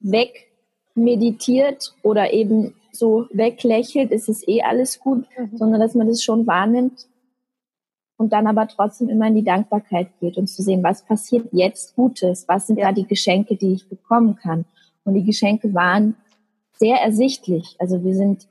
wegmeditiert 0.00 1.94
oder 2.02 2.32
eben 2.32 2.74
so 2.90 3.28
weglächelt, 3.30 4.10
ist 4.10 4.28
es 4.28 4.46
eh 4.48 4.62
alles 4.62 4.98
gut, 4.98 5.24
mhm. 5.38 5.56
sondern 5.56 5.80
dass 5.80 5.94
man 5.94 6.08
das 6.08 6.24
schon 6.24 6.44
wahrnimmt 6.48 7.06
und 8.16 8.32
dann 8.32 8.48
aber 8.48 8.66
trotzdem 8.66 9.08
immer 9.08 9.28
in 9.28 9.36
die 9.36 9.44
Dankbarkeit 9.44 10.08
geht 10.18 10.36
und 10.36 10.48
zu 10.48 10.62
sehen, 10.62 10.82
was 10.82 11.04
passiert 11.04 11.46
jetzt 11.52 11.94
Gutes, 11.94 12.48
was 12.48 12.66
sind 12.66 12.80
ja. 12.80 12.86
da 12.86 12.92
die 12.92 13.06
Geschenke, 13.06 13.54
die 13.54 13.74
ich 13.74 13.88
bekommen 13.88 14.34
kann. 14.34 14.64
Und 15.04 15.14
die 15.14 15.24
Geschenke 15.24 15.74
waren 15.74 16.16
sehr 16.72 16.96
ersichtlich. 16.96 17.76
Also 17.78 18.02
wir 18.02 18.16
sind 18.16 18.48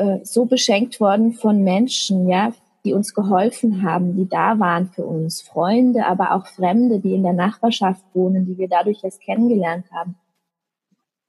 äh, 0.00 0.24
so 0.24 0.46
beschenkt 0.46 0.98
worden 0.98 1.34
von 1.34 1.62
Menschen, 1.62 2.28
ja, 2.28 2.52
die 2.84 2.94
uns 2.94 3.12
geholfen 3.12 3.82
haben, 3.82 4.16
die 4.16 4.26
da 4.26 4.58
waren 4.58 4.88
für 4.88 5.04
uns, 5.04 5.42
Freunde, 5.42 6.06
aber 6.06 6.32
auch 6.32 6.46
Fremde, 6.46 6.98
die 6.98 7.14
in 7.14 7.22
der 7.22 7.34
Nachbarschaft 7.34 8.02
wohnen, 8.14 8.46
die 8.46 8.56
wir 8.56 8.68
dadurch 8.68 9.04
erst 9.04 9.20
kennengelernt 9.20 9.84
haben. 9.92 10.16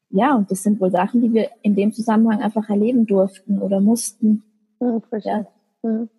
Ja, 0.10 0.36
und 0.36 0.50
das 0.50 0.64
sind 0.64 0.80
wohl 0.80 0.92
Sachen, 0.92 1.22
die 1.22 1.34
wir 1.34 1.50
in 1.62 1.76
dem 1.76 1.92
Zusammenhang 1.92 2.42
einfach 2.42 2.70
erleben 2.70 3.06
durften 3.06 3.60
oder 3.60 3.82
mussten. 3.82 4.44
Mhm, 4.80 5.02
ja. 5.24 5.46
Mhm. 5.82 6.10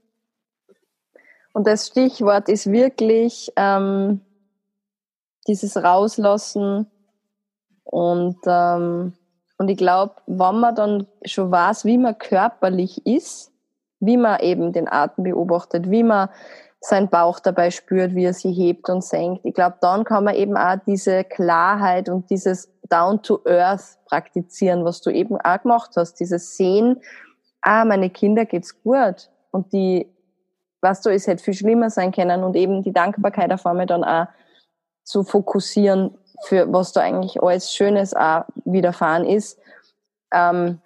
Und 1.54 1.66
das 1.66 1.86
Stichwort 1.86 2.48
ist 2.48 2.70
wirklich 2.70 3.50
ähm, 3.56 4.20
dieses 5.46 5.76
Rauslassen 5.76 6.86
und 7.84 8.36
ähm, 8.46 9.14
und 9.62 9.68
ich 9.68 9.76
glaube, 9.76 10.16
wenn 10.26 10.58
man 10.58 10.74
dann 10.74 11.06
schon 11.24 11.52
weiß, 11.52 11.84
wie 11.84 11.96
man 11.96 12.18
körperlich 12.18 13.06
ist, 13.06 13.52
wie 14.00 14.16
man 14.16 14.40
eben 14.40 14.72
den 14.72 14.90
Atem 14.90 15.22
beobachtet, 15.22 15.88
wie 15.88 16.02
man 16.02 16.30
seinen 16.80 17.08
Bauch 17.08 17.38
dabei 17.38 17.70
spürt, 17.70 18.16
wie 18.16 18.24
er 18.24 18.34
sie 18.34 18.50
hebt 18.50 18.88
und 18.88 19.04
senkt. 19.04 19.44
Ich 19.44 19.54
glaube, 19.54 19.76
dann 19.80 20.02
kann 20.02 20.24
man 20.24 20.34
eben 20.34 20.56
auch 20.56 20.78
diese 20.84 21.22
Klarheit 21.22 22.08
und 22.08 22.28
dieses 22.28 22.72
Down 22.88 23.22
to 23.22 23.40
Earth 23.46 23.98
praktizieren, 24.06 24.84
was 24.84 25.00
du 25.00 25.10
eben 25.10 25.40
auch 25.40 25.62
gemacht 25.62 25.92
hast. 25.94 26.14
Dieses 26.14 26.56
Sehen, 26.56 27.00
ah, 27.60 27.84
meine 27.84 28.10
Kinder 28.10 28.46
geht's 28.46 28.82
gut. 28.82 29.30
Und 29.52 29.72
die, 29.72 30.12
was 30.80 31.02
du, 31.02 31.10
es 31.10 31.28
hätte 31.28 31.44
viel 31.44 31.54
schlimmer 31.54 31.88
sein 31.88 32.10
können 32.10 32.42
und 32.42 32.56
eben 32.56 32.82
die 32.82 32.92
Dankbarkeit 32.92 33.52
auf 33.52 33.64
einmal 33.64 33.86
dann 33.86 34.02
auch 34.02 34.26
zu 35.04 35.22
fokussieren 35.22 36.18
für 36.44 36.72
was 36.72 36.92
da 36.92 37.00
eigentlich 37.00 37.42
alles 37.42 37.72
Schönes 37.72 38.14
auch 38.14 38.44
widerfahren 38.64 39.24
ist. 39.24 39.58
Ähm, 40.32 40.80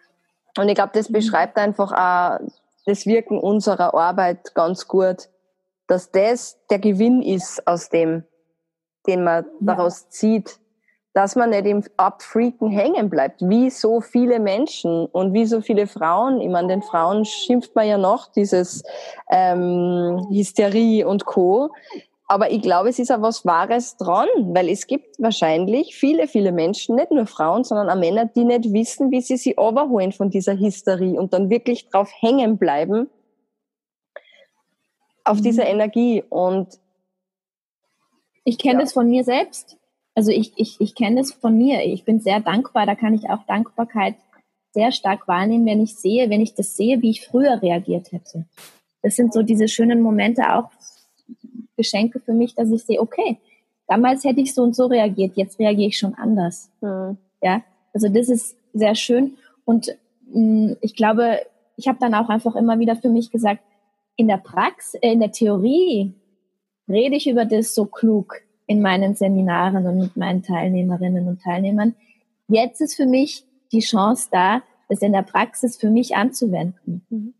und 0.58 0.68
ich 0.68 0.74
glaube, 0.74 0.92
das 0.94 1.10
beschreibt 1.10 1.56
einfach 1.58 1.92
auch 1.92 2.46
das 2.86 3.06
Wirken 3.06 3.38
unserer 3.38 3.94
Arbeit 3.94 4.54
ganz 4.54 4.88
gut, 4.88 5.28
dass 5.86 6.10
das 6.10 6.58
der 6.70 6.78
Gewinn 6.78 7.22
ist 7.22 7.66
aus 7.66 7.88
dem, 7.88 8.24
den 9.06 9.24
man 9.24 9.44
ja. 9.44 9.50
daraus 9.60 10.08
zieht, 10.08 10.58
dass 11.16 11.34
man 11.34 11.50
nicht 11.50 11.64
im 11.64 11.82
Abfreaken 11.96 12.68
hängen 12.68 13.08
bleibt, 13.08 13.40
wie 13.40 13.70
so 13.70 14.02
viele 14.02 14.38
Menschen 14.38 15.06
und 15.06 15.32
wie 15.32 15.46
so 15.46 15.62
viele 15.62 15.86
Frauen. 15.86 16.42
Ich 16.42 16.50
meine, 16.50 16.68
den 16.68 16.82
Frauen 16.82 17.24
schimpft 17.24 17.74
man 17.74 17.88
ja 17.88 17.96
noch, 17.96 18.30
dieses 18.32 18.84
ähm, 19.30 20.26
Hysterie 20.30 21.06
und 21.06 21.24
Co. 21.24 21.70
Aber 22.28 22.50
ich 22.50 22.60
glaube, 22.60 22.88
es 22.88 22.98
ist 22.98 23.12
auch 23.12 23.22
was 23.22 23.44
Wahres 23.46 23.96
dran, 23.96 24.28
weil 24.48 24.68
es 24.68 24.88
gibt 24.88 25.20
wahrscheinlich 25.20 25.94
viele, 25.94 26.26
viele 26.26 26.50
Menschen, 26.50 26.96
nicht 26.96 27.12
nur 27.12 27.26
Frauen, 27.26 27.62
sondern 27.62 27.88
auch 27.88 28.00
Männer, 28.00 28.26
die 28.26 28.44
nicht 28.44 28.72
wissen, 28.72 29.12
wie 29.12 29.20
sie 29.20 29.36
sie 29.36 29.52
überholen 29.52 30.10
von 30.10 30.30
dieser 30.30 30.58
Hysterie 30.58 31.18
und 31.18 31.32
dann 31.32 31.50
wirklich 31.50 31.88
drauf 31.88 32.10
hängen 32.20 32.58
bleiben 32.58 33.08
auf 35.24 35.38
mhm. 35.38 35.42
dieser 35.42 35.66
Energie. 35.66 36.24
Und 36.28 36.80
ich 38.44 38.58
kenne 38.58 38.74
ja. 38.74 38.80
das 38.80 38.92
von 38.92 39.08
mir 39.08 39.22
selbst. 39.22 39.76
Also 40.16 40.32
ich, 40.32 40.52
ich, 40.56 40.80
ich 40.80 40.96
kenne 40.96 41.16
das 41.20 41.32
von 41.32 41.56
mir. 41.56 41.84
Ich 41.84 42.04
bin 42.04 42.18
sehr 42.20 42.40
dankbar. 42.40 42.86
Da 42.86 42.96
kann 42.96 43.14
ich 43.14 43.30
auch 43.30 43.44
Dankbarkeit 43.46 44.16
sehr 44.72 44.90
stark 44.90 45.28
wahrnehmen, 45.28 45.66
wenn 45.66 45.82
ich 45.82 45.96
sehe, 45.96 46.28
wenn 46.28 46.40
ich 46.40 46.54
das 46.54 46.76
sehe, 46.76 47.00
wie 47.02 47.10
ich 47.10 47.26
früher 47.26 47.62
reagiert 47.62 48.10
hätte. 48.10 48.46
Das 49.02 49.14
sind 49.14 49.32
so 49.32 49.42
diese 49.42 49.68
schönen 49.68 50.00
Momente 50.00 50.54
auch 50.54 50.70
Geschenke 51.76 52.20
für 52.20 52.32
mich, 52.32 52.54
dass 52.54 52.70
ich 52.70 52.84
sehe, 52.84 53.00
okay, 53.00 53.38
damals 53.86 54.24
hätte 54.24 54.40
ich 54.40 54.54
so 54.54 54.62
und 54.62 54.74
so 54.74 54.86
reagiert, 54.86 55.36
jetzt 55.36 55.58
reagiere 55.58 55.88
ich 55.88 55.98
schon 55.98 56.14
anders. 56.14 56.70
Mhm. 56.80 57.18
Ja, 57.42 57.62
also 57.92 58.08
das 58.08 58.28
ist 58.28 58.56
sehr 58.72 58.94
schön 58.94 59.36
und 59.64 59.96
mh, 60.32 60.40
mm, 60.40 60.76
ich 60.80 60.94
glaube, 60.94 61.40
ich 61.76 61.88
habe 61.88 61.98
dann 62.00 62.14
auch 62.14 62.28
einfach 62.28 62.56
immer 62.56 62.78
wieder 62.78 62.96
für 62.96 63.08
mich 63.08 63.30
gesagt, 63.30 63.62
in 64.16 64.28
der 64.28 64.38
Praxis, 64.38 64.94
äh, 65.02 65.12
in 65.12 65.20
der 65.20 65.32
Theorie 65.32 66.14
rede 66.88 67.16
ich 67.16 67.28
über 67.28 67.44
das 67.44 67.74
so 67.74 67.84
klug 67.84 68.36
in 68.66 68.80
meinen 68.80 69.14
Seminaren 69.14 69.86
und 69.86 69.98
mit 69.98 70.16
meinen 70.16 70.42
Teilnehmerinnen 70.42 71.28
und 71.28 71.42
Teilnehmern. 71.42 71.94
Jetzt 72.48 72.80
ist 72.80 72.96
für 72.96 73.06
mich 73.06 73.44
die 73.72 73.80
Chance 73.80 74.28
da, 74.30 74.62
das 74.88 75.02
in 75.02 75.12
der 75.12 75.22
Praxis 75.22 75.76
für 75.76 75.90
mich 75.90 76.16
anzuwenden. 76.16 77.04
Mhm. 77.08 77.34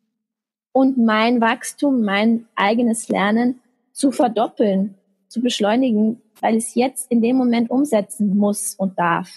Und 0.73 0.99
mein 0.99 1.41
Wachstum, 1.41 2.03
mein 2.03 2.47
eigenes 2.55 3.09
Lernen 3.09 3.61
zu 3.97 4.13
verdoppeln, 4.13 4.95
zu 5.29 5.41
beschleunigen, 5.41 6.21
weil 6.43 6.57
ich 6.57 6.65
es 6.65 6.75
jetzt 6.75 7.11
in 7.11 7.23
dem 7.23 7.37
Moment 7.37 7.71
umsetzen 7.71 8.37
muss 8.37 8.75
und 8.75 8.99
darf. 8.99 9.29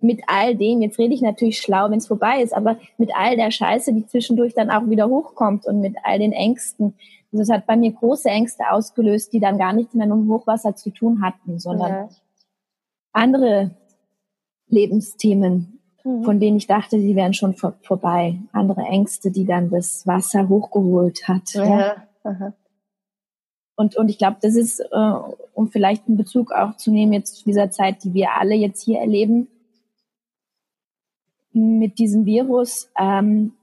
Mit 0.00 0.22
all 0.28 0.56
dem, 0.56 0.80
jetzt 0.80 0.98
rede 0.98 1.12
ich 1.12 1.20
natürlich 1.20 1.58
schlau, 1.58 1.90
wenn 1.90 1.98
es 1.98 2.06
vorbei 2.06 2.42
ist, 2.42 2.54
aber 2.54 2.78
mit 2.96 3.10
all 3.14 3.36
der 3.36 3.50
Scheiße, 3.50 3.92
die 3.92 4.06
zwischendurch 4.06 4.54
dann 4.54 4.70
auch 4.70 4.88
wieder 4.88 5.10
hochkommt 5.10 5.66
und 5.66 5.80
mit 5.80 5.94
all 6.04 6.18
den 6.18 6.32
Ängsten. 6.32 6.94
Also 7.34 7.52
hat 7.52 7.66
bei 7.66 7.76
mir 7.76 7.92
große 7.92 8.30
Ängste 8.30 8.70
ausgelöst, 8.70 9.34
die 9.34 9.40
dann 9.40 9.58
gar 9.58 9.74
nichts 9.74 9.92
mehr 9.92 10.06
mit 10.06 10.16
dem 10.16 10.30
Hochwasser 10.30 10.74
zu 10.74 10.88
tun 10.88 11.20
hatten, 11.22 11.58
sondern 11.58 11.90
ja. 11.90 12.08
andere 13.12 13.72
Lebensthemen, 14.68 15.80
mhm. 16.02 16.24
von 16.24 16.40
denen 16.40 16.56
ich 16.56 16.66
dachte, 16.66 16.98
sie 16.98 17.14
wären 17.14 17.34
schon 17.34 17.52
vor, 17.52 17.74
vorbei. 17.82 18.38
Andere 18.52 18.84
Ängste, 18.84 19.30
die 19.30 19.44
dann 19.44 19.68
das 19.68 20.06
Wasser 20.06 20.48
hochgeholt 20.48 21.28
hat. 21.28 21.52
Ja. 21.52 22.06
ja. 22.24 22.54
Und, 23.80 23.96
und 23.96 24.10
ich 24.10 24.18
glaube, 24.18 24.36
das 24.42 24.56
ist, 24.56 24.80
äh, 24.80 25.12
um 25.54 25.70
vielleicht 25.70 26.06
einen 26.06 26.18
Bezug 26.18 26.52
auch 26.52 26.76
zu 26.76 26.90
nehmen 26.90 27.14
jetzt 27.14 27.36
zu 27.36 27.44
dieser 27.44 27.70
Zeit, 27.70 28.04
die 28.04 28.12
wir 28.12 28.34
alle 28.34 28.54
jetzt 28.54 28.82
hier 28.82 28.98
erleben, 28.98 29.48
mit 31.54 31.98
diesem 31.98 32.26
Virus, 32.26 32.90
ähm, 32.98 33.54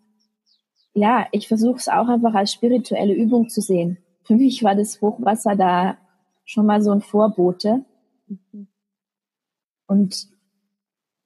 ja, 0.95 1.27
ich 1.32 1.47
versuche 1.47 1.77
es 1.77 1.88
auch 1.88 2.08
einfach 2.08 2.34
als 2.34 2.51
spirituelle 2.51 3.13
Übung 3.13 3.49
zu 3.49 3.62
sehen. 3.62 3.99
Für 4.23 4.34
mich 4.34 4.63
war 4.63 4.73
das 4.73 4.99
Hochwasser 5.01 5.56
da 5.56 5.99
schon 6.45 6.65
mal 6.65 6.82
so 6.82 6.89
ein 6.89 7.01
Vorbote. 7.01 7.86
Und 9.86 10.30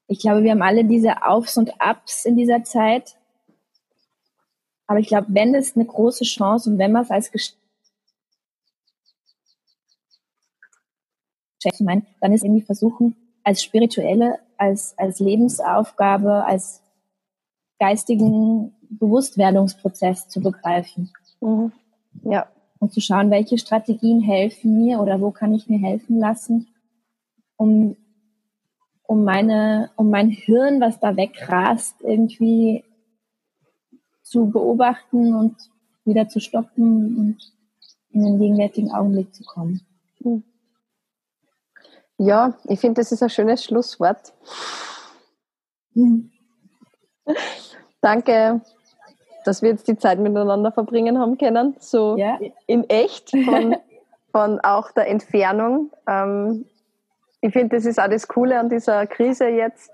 ich 0.08 0.20
glaube, 0.20 0.44
wir 0.44 0.52
haben 0.52 0.62
alle 0.62 0.84
diese 0.84 1.26
Aufs 1.26 1.56
und 1.56 1.72
Ups 1.80 2.26
in 2.26 2.36
dieser 2.36 2.66
Zeit. 2.66 3.16
Aber 4.86 5.00
ich 5.00 5.08
glaube, 5.08 5.28
wenn 5.30 5.56
es 5.56 5.78
eine 5.78 5.86
große 5.86 6.26
Chance 6.26 6.70
und 6.70 6.78
wenn 6.78 6.92
man 6.92 7.04
es 7.04 7.10
als 7.10 7.32
zu 11.70 11.84
meinen, 11.84 12.06
dann 12.20 12.34
ist 12.34 12.44
irgendwie 12.44 12.64
versuchen, 12.64 13.16
als 13.44 13.64
spirituelle, 13.64 14.40
als, 14.58 14.98
als 14.98 15.20
Lebensaufgabe, 15.20 16.46
als 16.46 16.82
geistigen 17.80 18.74
Bewusstwerdungsprozess 18.90 20.28
zu 20.28 20.42
begreifen. 20.42 21.12
Mhm. 21.42 21.72
Ja. 22.24 22.48
Und 22.80 22.92
zu 22.94 23.00
schauen, 23.00 23.30
welche 23.30 23.58
Strategien 23.58 24.22
helfen 24.22 24.84
mir 24.84 25.00
oder 25.00 25.22
wo 25.22 25.32
kann 25.32 25.54
ich 25.54 25.68
mir 25.68 25.80
helfen 25.80 26.18
lassen, 26.18 26.68
um, 27.56 27.96
um 29.04 29.24
meine, 29.24 29.92
um 29.96 30.10
mein 30.10 30.30
Hirn, 30.30 30.82
was 30.82 31.00
da 31.00 31.16
wegrast, 31.16 32.02
irgendwie 32.02 32.84
zu 34.24 34.50
beobachten 34.50 35.36
und 35.36 35.56
wieder 36.06 36.28
zu 36.28 36.40
stoppen 36.40 37.18
und 37.18 37.54
in 38.10 38.24
den 38.24 38.40
gegenwärtigen 38.40 38.92
Augenblick 38.92 39.34
zu 39.34 39.44
kommen. 39.44 39.82
Mhm. 40.20 40.44
Ja, 42.24 42.54
ich 42.66 42.80
finde, 42.80 43.02
das 43.02 43.12
ist 43.12 43.24
ein 43.24 43.32
schönes 43.32 43.64
Schlusswort. 43.64 44.32
Mhm. 45.96 46.30
Danke, 48.00 48.62
dass 49.44 49.64
wir 49.64 49.72
jetzt 49.72 49.88
die 49.88 49.98
Zeit 49.98 50.20
miteinander 50.20 50.72
verbringen 50.72 51.18
haben 51.18 51.40
können, 51.40 51.76
so 51.80 52.16
ja. 52.18 52.38
in 52.68 52.88
echt, 52.92 53.32
von, 53.32 53.76
von 54.32 54.60
auch 54.60 54.92
der 54.92 55.08
Entfernung. 55.08 55.90
Ähm, 56.08 56.66
ich 57.42 57.54
finde, 57.54 57.78
das 57.78 57.88
ist 57.88 58.00
auch 58.00 58.08
das 58.08 58.28
Coole 58.28 58.60
an 58.60 58.70
dieser 58.70 59.08
Krise 59.08 59.48
jetzt, 59.48 59.90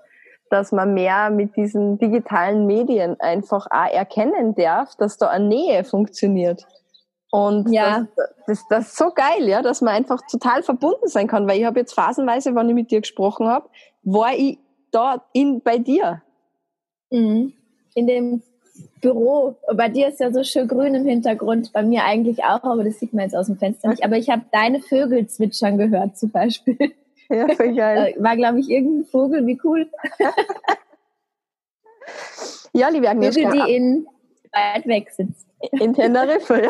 dass 0.50 0.74
man 0.74 0.94
mehr 0.94 1.30
mit 1.30 1.56
diesen 1.56 1.98
digitalen 1.98 2.66
Medien 2.66 3.18
einfach 3.22 3.68
auch 3.72 3.90
erkennen 3.90 4.54
darf, 4.54 4.96
dass 4.98 5.18
da 5.18 5.30
eine 5.30 5.46
Nähe 5.46 5.86
funktioniert. 5.86 6.68
Und 7.32 7.72
ja. 7.72 8.08
das, 8.16 8.30
das, 8.46 8.68
das 8.70 8.88
ist 8.88 8.98
so 8.98 9.12
geil, 9.12 9.48
ja, 9.48 9.62
dass 9.62 9.82
man 9.82 9.94
einfach 9.94 10.22
total 10.30 10.64
verbunden 10.64 11.08
sein 11.08 11.28
kann, 11.28 11.48
weil 11.48 11.60
ich 11.60 11.66
habe 11.66 11.80
jetzt 11.80 11.94
phasenweise, 11.94 12.56
wenn 12.56 12.70
ich 12.70 12.76
mit 12.76 12.92
dir 12.92 13.02
gesprochen 13.02 13.48
habe, 13.48 13.70
war 14.04 14.34
ich 14.34 14.60
da 14.92 15.26
in, 15.34 15.62
bei 15.62 15.78
dir. 15.78 16.22
Mhm. 17.12 17.54
In 17.96 18.08
dem 18.08 18.44
Büro. 19.02 19.56
Bei 19.76 19.90
dir 19.90 20.08
ist 20.08 20.20
ja 20.20 20.32
so 20.32 20.44
schön 20.44 20.68
grün 20.68 20.96
im 20.96 21.06
Hintergrund, 21.06 21.74
bei 21.74 21.84
mir 21.84 22.04
eigentlich 22.04 22.44
auch, 22.44 22.64
aber 22.64 22.84
das 22.84 23.00
sieht 23.00 23.14
man 23.14 23.24
jetzt 23.24 23.36
aus 23.36 23.48
dem 23.48 23.58
Fenster 23.58 23.90
nicht. 23.90 24.04
Aber 24.04 24.18
ich 24.18 24.30
habe 24.30 24.44
deine 24.52 24.82
Vögel 24.82 25.28
zwitschern 25.28 25.78
gehört 25.78 26.18
zum 26.18 26.32
Beispiel. 26.32 26.78
Ja, 27.30 27.48
voll 27.56 27.76
geil. 27.76 28.16
War, 28.20 28.38
glaube 28.38 28.60
ich, 28.60 28.70
irgendein 28.70 29.06
Vogel, 29.06 29.46
wie 29.46 29.60
cool. 29.64 29.90
ja, 32.74 32.88
liebe 32.90 33.10
Agnieszka. 33.10 33.50
Vögel, 33.50 33.66
die 33.66 33.76
in 33.76 34.08
weit 34.54 34.88
weg 34.88 35.12
sitzt. 35.12 35.48
In 35.72 35.94
Teneriffa, 35.94 36.62
ja. 36.62 36.70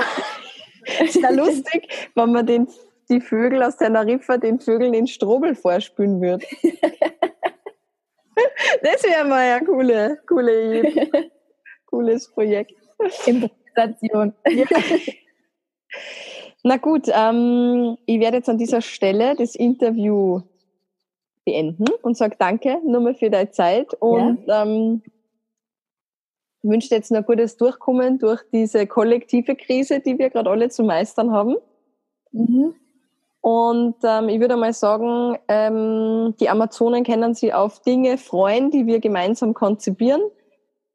Sehr 1.08 1.32
lustig, 1.34 2.10
wenn 2.16 2.32
man 2.32 2.46
den, 2.46 2.68
die 3.10 3.22
Vögel 3.22 3.64
aus 3.64 3.78
Teneriffa 3.78 4.38
den 4.38 4.60
Vögeln 4.60 4.94
in 4.94 5.08
Strobel 5.08 5.56
vorspülen 5.56 6.22
würde. 6.22 6.46
Das 8.82 9.04
wäre 9.04 9.26
mal 9.26 9.40
ein 9.40 9.66
coole, 9.66 10.20
coole, 10.28 11.32
cooles 11.88 12.32
Projekt. 12.32 12.74
Improvisation. 13.26 14.34
Ja. 14.48 14.66
Na 16.64 16.78
gut, 16.78 17.08
ähm, 17.08 17.98
ich 18.06 18.20
werde 18.20 18.38
jetzt 18.38 18.50
an 18.50 18.58
dieser 18.58 18.82
Stelle 18.82 19.36
das 19.36 19.56
Interview 19.56 20.42
beenden 21.46 21.86
und 22.02 22.18
sage 22.18 22.36
danke 22.38 22.80
nochmal 22.86 23.16
für 23.16 23.30
deine 23.30 23.52
Zeit 23.52 23.94
und 23.94 24.46
ja. 24.48 24.64
ähm, 24.64 25.02
wünsche 26.64 26.94
jetzt 26.94 27.12
noch 27.12 27.20
ein 27.20 27.26
gutes 27.26 27.58
Durchkommen 27.58 28.20
durch 28.20 28.42
diese 28.52 28.88
kollektive 28.88 29.56
Krise, 29.56 30.00
die 30.00 30.18
wir 30.18 30.30
gerade 30.30 30.50
alle 30.50 30.70
zu 30.70 30.84
meistern 30.84 31.32
haben. 31.32 31.56
Mhm. 32.32 32.76
Und 33.42 33.96
ähm, 34.04 34.30
ich 34.30 34.40
würde 34.40 34.58
mal 34.58 34.74
sagen, 34.74 35.38
ähm, 35.48 36.36
die 36.40 36.50
Amazonen 36.50 37.04
können 37.04 37.34
sich 37.34 37.54
auf 37.54 37.82
Dinge 37.82 38.18
freuen, 38.18 38.72
die 38.72 38.86
wir 38.88 39.00
gemeinsam 39.00 39.54
konzipieren. 39.54 40.22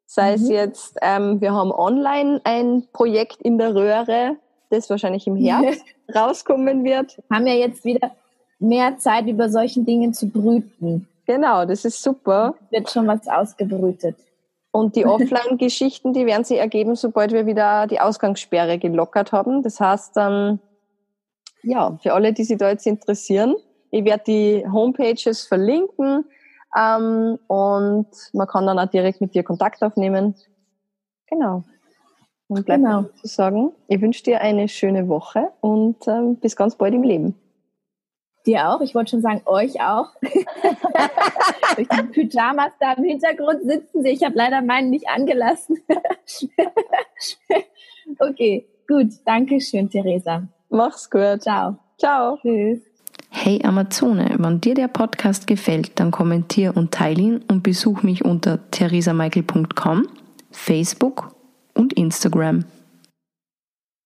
Sei 0.05 0.31
mhm. 0.31 0.35
es 0.35 0.49
jetzt, 0.51 0.97
ähm, 1.01 1.41
wir 1.41 1.55
haben 1.55 1.73
online 1.73 2.41
ein 2.45 2.87
Projekt 2.93 3.41
in 3.41 3.57
der 3.57 3.75
Röhre, 3.75 4.37
das 4.69 4.91
wahrscheinlich 4.91 5.27
im 5.27 5.37
Herbst 5.37 5.83
rauskommen 6.15 6.85
wird. 6.85 7.23
Haben 7.31 7.47
ja 7.47 7.55
jetzt 7.55 7.85
wieder 7.85 8.11
mehr 8.59 8.99
Zeit, 8.99 9.27
über 9.27 9.49
solchen 9.49 9.87
Dingen 9.87 10.13
zu 10.13 10.29
brüten. 10.29 11.09
Genau, 11.27 11.65
das 11.65 11.85
ist 11.85 12.03
super. 12.03 12.55
Wird 12.71 12.91
schon 12.91 13.07
was 13.07 13.27
ausgebrütet. 13.29 14.17
Und 14.73 14.97
die 14.97 15.07
Offline-Geschichten, 15.07 16.13
die 16.13 16.27
werden 16.27 16.45
sich 16.45 16.59
ergeben, 16.59 16.97
sobald 16.97 17.33
wir 17.33 17.47
wieder 17.47 17.87
die 17.87 18.01
Ausgangssperre 18.01 18.79
gelockert 18.79 19.31
haben. 19.31 19.63
Das 19.63 19.79
heißt, 19.79 20.15
ähm, 20.17 20.59
ja, 21.63 21.97
für 22.03 22.15
alle, 22.15 22.33
die 22.33 22.45
sich 22.45 22.59
da 22.59 22.71
jetzt 22.71 22.87
interessieren, 22.87 23.55
ich 23.91 24.05
werde 24.05 24.25
die 24.27 24.67
Homepages 24.67 25.45
verlinken 25.47 26.25
ähm, 26.77 27.39
und 27.47 28.09
man 28.33 28.47
kann 28.49 28.67
dann 28.67 28.79
auch 28.79 28.87
direkt 28.87 29.21
mit 29.21 29.35
dir 29.35 29.45
Kontakt 29.45 29.83
aufnehmen. 29.83 30.35
Genau. 31.29 31.63
Und 32.49 32.67
bleibt 32.67 32.83
genau. 32.83 33.05
zu 33.21 33.29
sagen, 33.29 33.73
ich 33.89 34.01
wünsche 34.01 34.25
dir 34.25 34.41
eine 34.41 34.69
schöne 34.69 35.09
Woche 35.09 35.51
und 35.61 36.09
ähm, 36.09 36.37
bis 36.37 36.57
ganz 36.57 36.77
bald 36.77 36.95
im 36.95 37.03
Leben. 37.03 37.42
Dir 38.47 38.71
auch, 38.71 38.81
ich 38.81 38.95
wollte 38.95 39.11
schon 39.11 39.23
sagen, 39.23 39.43
euch 39.47 39.81
auch. 39.81 40.09
Durch 41.77 41.89
die 41.89 42.27
Pyjamas 42.27 42.73
da 42.81 42.95
im 42.95 43.05
Hintergrund 43.05 43.63
sitzen 43.63 44.03
sie. 44.03 44.09
Ich 44.09 44.25
habe 44.25 44.37
leider 44.37 44.63
meinen 44.63 44.91
nicht 44.91 45.09
angelassen. 45.09 45.79
okay, 48.19 48.67
gut. 48.89 49.11
Danke 49.25 49.61
schön, 49.61 49.89
Theresa. 49.89 50.49
Mach's 50.71 51.09
gut. 51.09 51.43
Ciao. 51.43 51.79
Ciao. 51.99 52.39
Tschüss. 52.43 52.81
Hey 53.35 53.61
Amazone, 53.65 54.37
wenn 54.39 54.61
dir 54.61 54.75
der 54.75 54.89
Podcast 54.89 55.47
gefällt, 55.47 55.99
dann 55.99 56.11
kommentier 56.11 56.77
und 56.77 56.93
teile 56.93 57.23
ihn 57.23 57.45
und 57.49 57.63
besuch 57.63 58.03
mich 58.03 58.25
unter 58.25 58.71
theresamichael.com, 58.71 60.07
Facebook 60.51 61.35
und 61.75 61.95
Instagram. 61.95 62.65